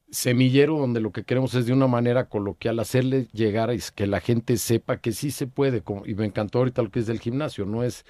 [0.09, 4.21] semillero donde lo que queremos es de una manera coloquial hacerle llegar y que la
[4.21, 7.19] gente sepa que sí se puede, como- y me encantó ahorita lo que es del
[7.21, 8.05] gimnasio, no es,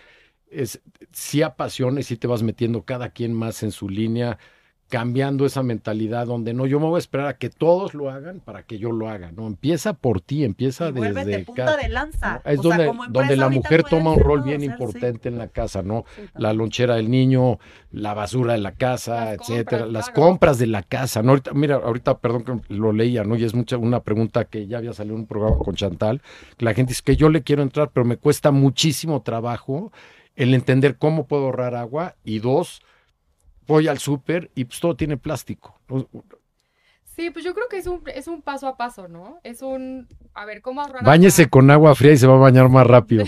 [0.50, 4.38] es, sí apasiona y sí te vas metiendo cada quien más en su línea,
[4.90, 8.40] cambiando esa mentalidad donde no, yo me voy a esperar a que todos lo hagan
[8.40, 9.46] para que yo lo haga, ¿no?
[9.46, 12.42] Empieza por ti, empieza Y desde punta ca- de lanza.
[12.44, 14.66] Es O sea, donde, como empresa donde la mujer toma un rol bien sí.
[14.66, 16.04] importante en la casa, ¿no?
[16.16, 17.58] Sí, La lonchera del niño,
[17.92, 20.20] la basura de la casa, Las etcétera, compras, las claro.
[20.22, 21.30] compras de la casa, ¿no?
[21.30, 23.36] Ahorita, mira, ahorita, perdón que lo leía, ¿no?
[23.36, 26.20] Y es mucha una pregunta que ya había salido en un programa con Chantal,
[26.56, 29.92] que la gente dice que yo le quiero entrar, pero me cuesta muchísimo trabajo
[30.34, 32.82] el entender cómo puedo ahorrar agua y dos,
[33.66, 35.78] voy al súper y pues todo tiene plástico.
[37.16, 39.40] Sí, pues yo creo que es un, es un paso a paso, ¿no?
[39.42, 41.50] Es un, a ver, ¿cómo ahorrar Báñese agua?
[41.50, 43.24] con agua fría y se va a bañar más rápido.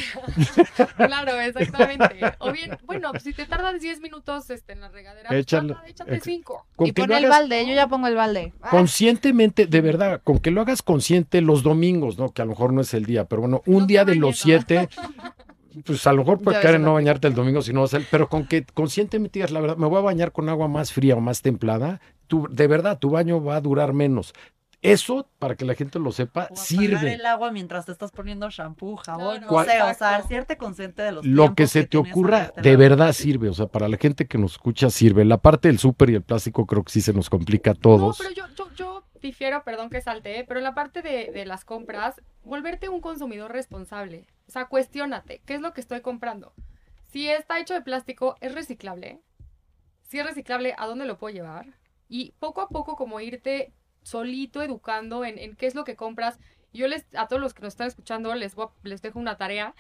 [0.96, 2.20] Claro, exactamente.
[2.38, 5.74] O bien, bueno, pues si te tardas 10 minutos este, en la regadera, pues Échale-
[5.74, 6.66] tarda, échate ex- 5.
[6.76, 8.54] Con Y pon el balde, yo ya pongo el balde.
[8.62, 12.30] Ah, Conscientemente, de verdad, con que lo hagas consciente los domingos, ¿no?
[12.32, 14.42] Que a lo mejor no es el día, pero bueno, un No día de los
[14.42, 14.88] bañes, siete,
[15.84, 18.00] pues a lo mejor puede caer en no bañarte el domingo si no vas a
[18.10, 21.16] pero con que conscientemente digas la verdad, me voy a bañar con agua más fría
[21.16, 24.32] o más templada, tú, de verdad, tu baño va a durar menos.
[24.82, 27.14] Eso, para que la gente lo sepa, O sirve.
[27.14, 31.02] el agua mientras te estás poniendo shampoo, jabón, Claro, no sé, o sea, hacerte consciente
[31.02, 33.48] de los Lo que se te ocurra, de verdad sirve.
[33.48, 35.24] O sea, para la gente que nos escucha, sirve.
[35.24, 38.18] La parte del súper y el plástico creo que sí se nos complica a todos.
[38.18, 41.46] No, pero yo, yo, yo difiero, perdón que salte, pero en la parte de, de
[41.46, 44.26] las compras, volverte un consumidor responsable.
[44.46, 46.52] O sea, cuestiónate, ¿qué es lo que estoy comprando?
[47.12, 49.20] Si está hecho de plástico, ¿es reciclable?
[50.02, 51.66] Si es reciclable, ¿a dónde lo puedo llevar?
[52.08, 56.38] Y poco a poco como irte solito educando en, qué es lo que compras.
[56.72, 59.74] Yo les, a todos los que nos están escuchando, les, voy les dejo una tarea.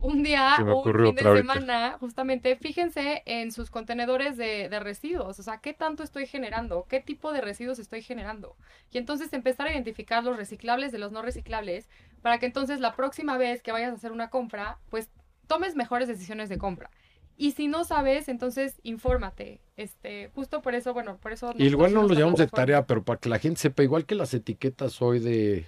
[0.00, 1.54] Un día, me un fin de ahorita.
[1.54, 5.38] semana, justamente, fíjense en sus contenedores de, de residuos.
[5.38, 6.86] O sea, ¿qué tanto estoy generando?
[6.88, 8.56] ¿Qué tipo de residuos estoy generando?
[8.92, 11.88] Y entonces empezar a identificar los reciclables de los no reciclables
[12.22, 15.08] para que entonces la próxima vez que vayas a hacer una compra, pues
[15.46, 16.90] tomes mejores decisiones de compra.
[17.36, 19.60] Y si no sabes, entonces infórmate.
[19.76, 21.52] Este, justo por eso, bueno, por eso.
[21.56, 24.06] Y igual no lo nos llevamos de tarea, pero para que la gente sepa, igual
[24.06, 25.66] que las etiquetas hoy de,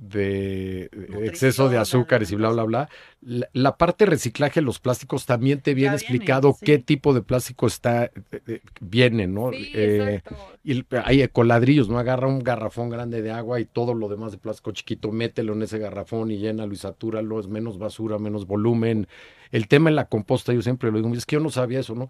[0.00, 0.90] de
[1.24, 2.88] exceso de azúcares y bla, bla, bla,
[3.20, 6.64] la, la parte de reciclaje de los plásticos también te viene explicado sí.
[6.64, 8.12] qué tipo de plástico está, eh,
[8.46, 9.50] eh, viene, ¿no?
[9.50, 10.22] Sí, Eh,
[10.62, 11.98] y hay ecoladrillos, ¿no?
[11.98, 15.62] Agarra un garrafón grande de agua y todo lo demás de plástico chiquito, mételo en
[15.62, 19.08] ese garrafón y llénalo y satúralo, es menos basura, menos volumen.
[19.50, 21.94] El tema en la composta, yo siempre lo digo, es que yo no sabía eso,
[21.94, 22.08] ¿no?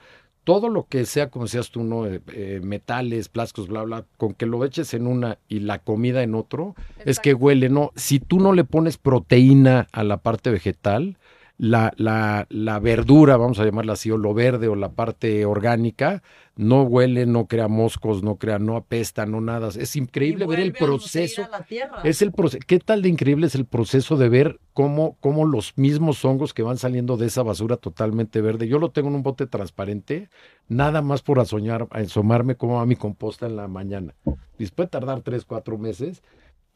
[0.48, 2.06] Todo lo que sea, como decías tú, ¿no?
[2.06, 6.22] Eh, eh, metales, plásticos, bla, bla, con que lo eches en una y la comida
[6.22, 6.74] en otro,
[7.04, 7.92] es que huele, ¿no?
[7.96, 11.18] Si tú no le pones proteína a la parte vegetal,
[11.58, 16.22] la, la, la verdura, vamos a llamarla así, o lo verde o la parte orgánica,
[16.54, 19.68] no huele, no crea moscos, no crea, no apesta, no nada.
[19.76, 21.44] Es increíble ver el proceso.
[21.44, 22.00] a la tierra.
[22.04, 22.62] Es el proceso.
[22.66, 26.62] ¿Qué tal de increíble es el proceso de ver cómo, cómo los mismos hongos que
[26.62, 28.68] van saliendo de esa basura totalmente verde?
[28.68, 30.30] Yo lo tengo en un bote transparente,
[30.68, 34.14] nada más por asoñar, asomarme cómo va mi composta en la mañana.
[34.58, 36.22] Y puede tardar tres, cuatro meses,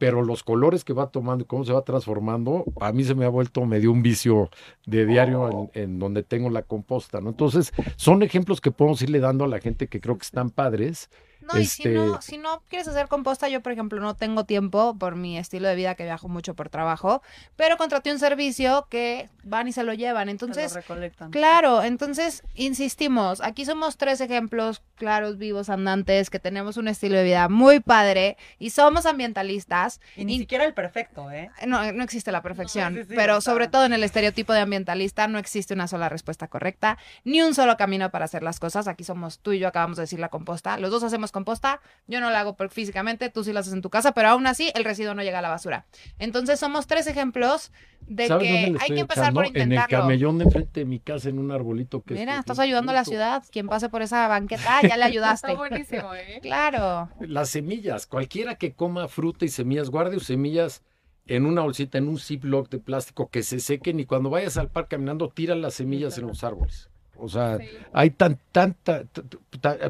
[0.03, 3.29] pero los colores que va tomando cómo se va transformando, a mí se me ha
[3.29, 4.51] vuelto medio un vicio
[4.85, 7.31] de diario en, en donde tengo la composta, ¿no?
[7.31, 11.09] Entonces, son ejemplos que podemos irle dando a la gente que creo que están padres.
[11.43, 14.45] No, y si Este- no, si no quieres hacer composta, yo por ejemplo no tengo
[14.45, 17.23] tiempo por mi estilo de vida que viajo mucho por trabajo,
[17.57, 20.27] pero contraté un servicio que van y se lo llevan.
[20.27, 21.31] Lo Entonces, recolectan.
[21.31, 27.25] Claro, entonces insistimos, aquí somos tres ejemplos claros, vivos, andantes, que tenemos un estilo de
[27.25, 30.01] vida muy padre y somos ambientalistas.
[30.17, 31.51] Y ni y- siquiera el perfecto, ¿eh?
[31.67, 34.61] No, no existe la perfección, No, sí, sí, pero sobre todo en el estereotipo de
[34.61, 38.87] ambientalista no existe una sola respuesta correcta, ni un solo camino para hacer las cosas.
[38.87, 40.79] Aquí somos tú y yo, acabamos de decir la composta.
[40.79, 43.83] Los dos hacemos composta, yo no la hago por- físicamente, tú sí la haces en
[43.83, 45.87] tu casa, pero aún así el residuo no llega a la basura.
[46.21, 47.73] Entonces somos tres ejemplos
[48.07, 49.39] de ¿Sabes que hay que empezar echando?
[49.41, 49.99] por En el intentarlo.
[50.01, 53.05] camellón de enfrente de mi casa, en un arbolito que Mira, estás ayudando a la
[53.05, 53.43] ciudad.
[53.51, 55.49] Quien pase por esa banqueta, ya le ayudaste.
[55.53, 56.39] Está buenísimo, ¿eh?
[56.43, 57.09] claro.
[57.21, 60.83] Las semillas, cualquiera que coma fruta y semillas, guarde sus semillas
[61.27, 64.69] en una bolsita, en un ziploc de plástico que se sequen y cuando vayas al
[64.69, 66.91] parque caminando, tira las semillas en los árboles.
[67.23, 67.69] O sea, Sí.
[67.93, 69.05] hay tan, tanta,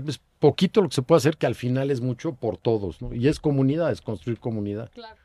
[0.07, 3.15] es poquito lo que se puede hacer que al final es mucho por todos, ¿no?
[3.15, 4.91] Y es comunidad, es construir comunidad.
[4.93, 5.17] Claro.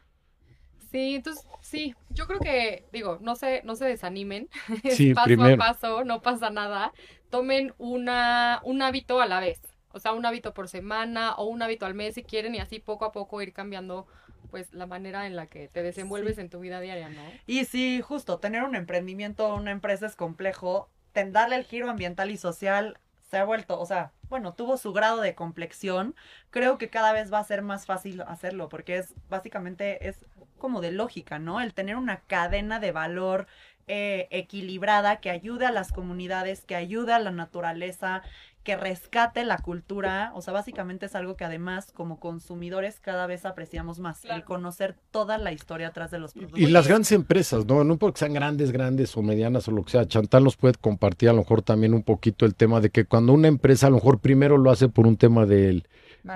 [0.92, 4.48] Sí, entonces, sí, yo creo que, digo, no se, no se desanimen.
[4.92, 5.56] Sí, paso primero.
[5.56, 6.94] a paso, no pasa nada.
[7.30, 9.60] Tomen una, un hábito a la vez.
[9.92, 12.80] O sea, un hábito por semana o un hábito al mes si quieren y así
[12.80, 14.08] poco a poco ir cambiando
[14.50, 17.22] pues la manera en la que te desenvuelves en tu vida diaria, ¿no?
[17.48, 20.90] Y sí, justo, tener un emprendimiento, una empresa es complejo.
[21.14, 23.00] Darle el giro ambiental y social
[23.30, 26.16] se ha vuelto, o sea, bueno, tuvo su grado de complexión.
[26.50, 30.26] Creo que cada vez va a ser más fácil hacerlo porque es básicamente es
[30.58, 31.62] como de lógica, ¿no?
[31.62, 33.48] El tener una cadena de valor
[33.88, 38.22] eh, equilibrada, que ayude a las comunidades, que ayude a la naturaleza,
[38.68, 40.34] que rescate la cultura.
[40.36, 44.98] O sea, básicamente es algo que además como consumidores cada vez apreciamos más, el conocer
[45.10, 46.60] toda la historia atrás de los productos.
[46.60, 47.86] Y las grandes empresas, ¿no?
[47.86, 50.06] No porque sean grandes, grandes o medianas o lo que sea.
[50.06, 53.32] Chantal nos puede compartir a lo mejor también un poquito el tema de que cuando
[53.32, 55.88] una empresa a lo mejor primero lo hace por un tema del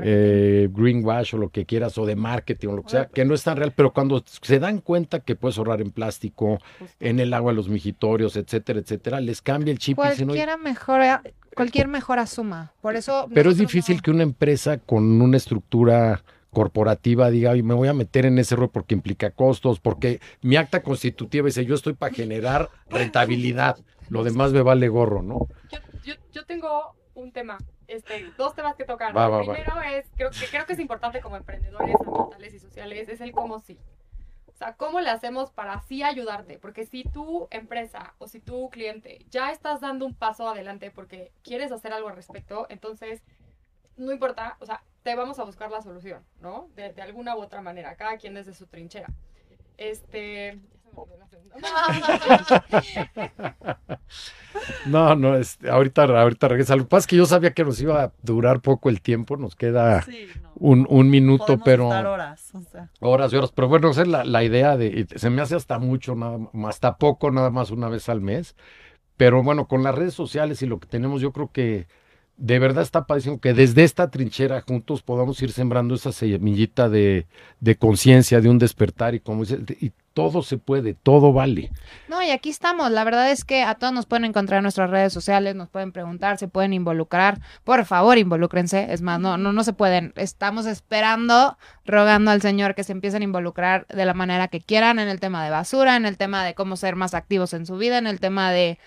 [0.03, 3.33] eh, greenwash o lo que quieras, o de marketing o lo que sea, que no
[3.33, 6.59] es tan real, pero cuando se dan cuenta que puedes ahorrar en plástico,
[6.99, 9.97] en el agua, los mijitorios, etcétera, etcétera, les cambia el chip.
[9.99, 11.21] y dicen, "Oye, Cualquiera mejora,
[11.55, 12.71] cualquier mejora suma.
[12.81, 13.27] Por eso.
[13.33, 17.87] pero es difícil no- que una empresa con una estructura corporativa diga, "Ay, me voy
[17.87, 21.93] a meter en ese rol porque implica costos, porque mi acta constitutiva dice, yo estoy
[21.93, 23.77] para generar rentabilidad,
[24.09, 25.47] lo demás me vale gorro, ¿no?
[25.71, 27.57] Yo, yo, yo tengo un tema,
[27.91, 29.15] este, dos temas que tocar.
[29.15, 29.43] Va, El va, va.
[29.43, 33.31] primero es, creo que, creo que es importante como emprendedores ambientales y sociales, es el
[33.31, 33.77] cómo sí.
[34.47, 36.59] O sea, ¿cómo le hacemos para sí ayudarte?
[36.59, 41.31] Porque si tu empresa o si tu cliente ya estás dando un paso adelante porque
[41.43, 43.23] quieres hacer algo al respecto, entonces
[43.97, 46.69] no importa, o sea, te vamos a buscar la solución, ¿no?
[46.75, 49.09] De, de alguna u otra manera, cada quien desde su trinchera.
[49.77, 50.59] Este...
[54.85, 56.75] No, no, este, ahorita, ahorita regresa.
[56.75, 59.37] Lo que pasa es que yo sabía que nos iba a durar poco el tiempo,
[59.37, 60.51] nos queda Sí, no.
[60.55, 62.89] un, un minuto, Podemos pero horas, o sea.
[62.99, 63.51] horas y horas.
[63.55, 66.37] Pero bueno, esa es la, la idea de, y se me hace hasta mucho, nada
[66.51, 68.55] más, hasta poco, nada más una vez al mes.
[69.15, 71.87] Pero bueno, con las redes sociales y lo que tenemos, yo creo que
[72.37, 77.27] de verdad está padrísimo que desde esta trinchera juntos podamos ir sembrando esa semillita de,
[77.59, 81.71] de conciencia, de un despertar y como dice, y todo se puede, todo vale.
[82.07, 82.91] No, y aquí estamos.
[82.91, 85.91] La verdad es que a todos nos pueden encontrar en nuestras redes sociales, nos pueden
[85.91, 87.39] preguntar, se pueden involucrar.
[87.63, 88.91] Por favor, involúcrense.
[88.91, 90.13] Es más, no, no, no se pueden.
[90.15, 94.99] Estamos esperando, rogando al Señor que se empiecen a involucrar de la manera que quieran
[94.99, 97.77] en el tema de basura, en el tema de cómo ser más activos en su
[97.77, 98.79] vida, en el tema de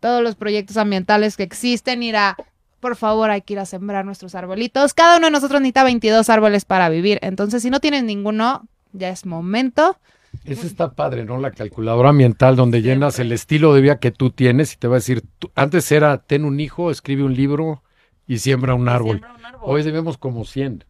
[0.00, 2.36] todos los proyectos ambientales que existen, ir a
[2.80, 4.94] por favor, hay que ir a sembrar nuestros arbolitos.
[4.94, 7.18] Cada uno de nosotros necesita 22 árboles para vivir.
[7.22, 9.98] Entonces, si no tienes ninguno, ya es momento.
[10.44, 11.38] Eso está padre, ¿no?
[11.38, 14.96] La calculadora ambiental donde llenas el estilo de vida que tú tienes y te va
[14.96, 17.82] a decir, tú- antes era, ten un hijo, escribe un libro
[18.26, 19.18] y siembra un árbol.
[19.18, 19.60] Siembra un árbol.
[19.64, 20.84] Hoy debemos como 100,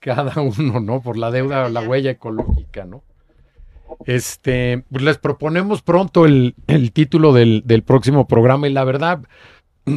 [0.00, 1.00] cada uno, ¿no?
[1.02, 3.02] Por la deuda, la huella ecológica, ¿no?
[4.06, 9.22] Este, pues les proponemos pronto el, el título del, del próximo programa y la verdad,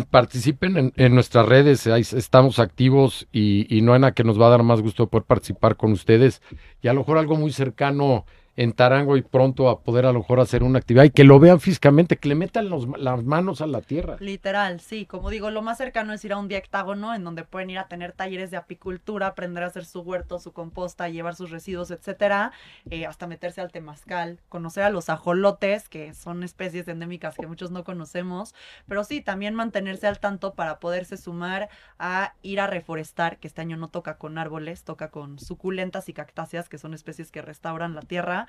[0.10, 4.40] participen en, en nuestras redes, ahí estamos activos y, y no hay nada que nos
[4.42, 6.42] va a dar más gusto poder participar con ustedes
[6.82, 8.26] y a lo mejor algo muy cercano
[8.56, 11.40] en Tarango y pronto a poder a lo mejor hacer una actividad y que lo
[11.40, 14.18] vean físicamente, que le metan las manos a la tierra.
[14.20, 15.06] Literal, sí.
[15.06, 17.80] Como digo, lo más cercano es ir a un día hectágono en donde pueden ir
[17.80, 21.90] a tener talleres de apicultura, aprender a hacer su huerto, su composta, llevar sus residuos,
[21.92, 22.52] etcétera,
[22.90, 27.72] eh, hasta meterse al temazcal, conocer a los ajolotes, que son especies endémicas que muchos
[27.72, 28.54] no conocemos,
[28.88, 33.62] pero sí, también mantenerse al tanto para poderse sumar a ir a reforestar, que este
[33.62, 37.96] año no toca con árboles, toca con suculentas y cactáceas, que son especies que restauran
[37.96, 38.43] la tierra,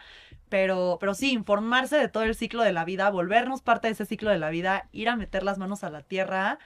[0.48, 4.06] pero, pero sí, informarse de todo el ciclo de la vida, volvernos parte de ese
[4.06, 6.58] ciclo de la vida, ir a meter las manos a la tierra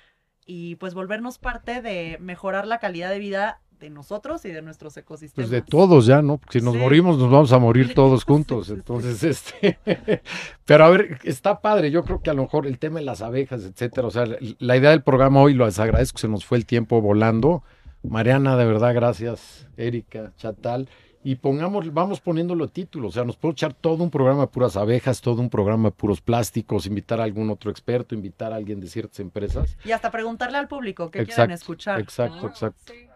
[0.46, 4.96] y pues volvernos parte de mejorar la calidad de vida de nosotros y de nuestros
[4.96, 5.48] ecosistemas.
[5.48, 6.38] Pues de todos ya, ¿no?
[6.38, 6.80] Porque si nos Sí.
[6.80, 8.70] morimos nos vamos a morir todos juntos.
[8.70, 9.78] Entonces, este,
[10.64, 11.92] pero a ver, está padre.
[11.92, 14.08] Yo creo que a lo mejor el tema de las abejas, etcétera.
[14.08, 14.24] O sea,
[14.58, 17.62] la idea del programa hoy, lo les agradezco, se nos fue el tiempo volando.
[18.02, 19.68] Mariana, de verdad, gracias.
[19.76, 20.88] Erika, Chatal.
[21.24, 23.08] Y pongamos, vamos poniéndolo título.
[23.08, 25.94] O sea, nos puedo echar todo un programa de puras abejas, todo un programa de
[25.94, 29.76] puros plásticos, invitar a algún otro experto, invitar a alguien de ciertas empresas.
[29.84, 32.00] Y hasta preguntarle al público qué Exacto, quieren escuchar.
[32.00, 32.48] exacto, ¿no?
[32.48, 32.92] exacto.
[32.92, 33.08] Sí.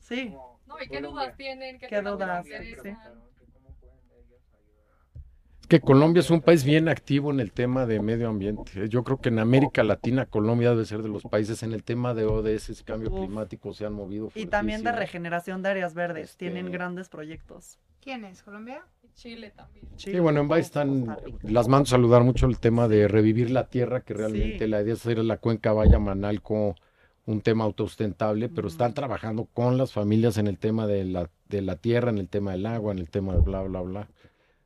[0.00, 0.34] Sí.
[0.66, 1.78] No, ¿y qué dudas tienen?
[1.78, 2.46] ¿Qué, ¿Qué temas les dudas?
[2.46, 3.33] Es
[5.66, 8.88] que Colombia es un país bien activo en el tema de medio ambiente.
[8.88, 12.14] Yo creo que en América Latina Colombia debe ser de los países en el tema
[12.14, 13.18] de ODS, cambio Uf.
[13.20, 14.30] climático, se han movido.
[14.34, 16.30] Y también de regeneración de áreas verdes.
[16.30, 17.78] Este- Tienen grandes proyectos.
[18.00, 18.42] ¿Quién es?
[18.42, 18.84] ¿Colombia?
[19.14, 19.86] Chile también.
[19.96, 23.68] Sí, bueno, en Baix están, las mando a saludar mucho el tema de revivir la
[23.68, 24.66] tierra, que realmente Sí.
[24.66, 26.74] la idea es hacer la cuenca Vaya Manalco
[27.26, 31.62] un tema autosustentable, pero están trabajando con las familias en el tema de la, de
[31.62, 34.08] la tierra, en el tema del agua, en el tema de bla, bla, bla.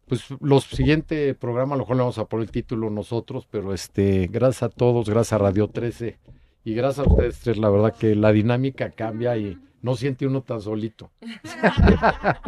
[0.09, 3.75] Pues los siguiente programa a lo mejor le vamos a poner el título nosotros, pero
[3.75, 6.19] este, gracias a todos, gracias a Radio 13
[6.65, 10.43] y gracias a ustedes tres, la verdad que la dinámica cambia y no siente uno
[10.43, 11.11] tan solito.
[11.21, 12.41] Gracias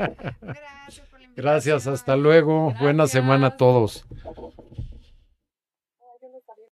[1.10, 4.06] por la Gracias, hasta luego, buena semana a todos.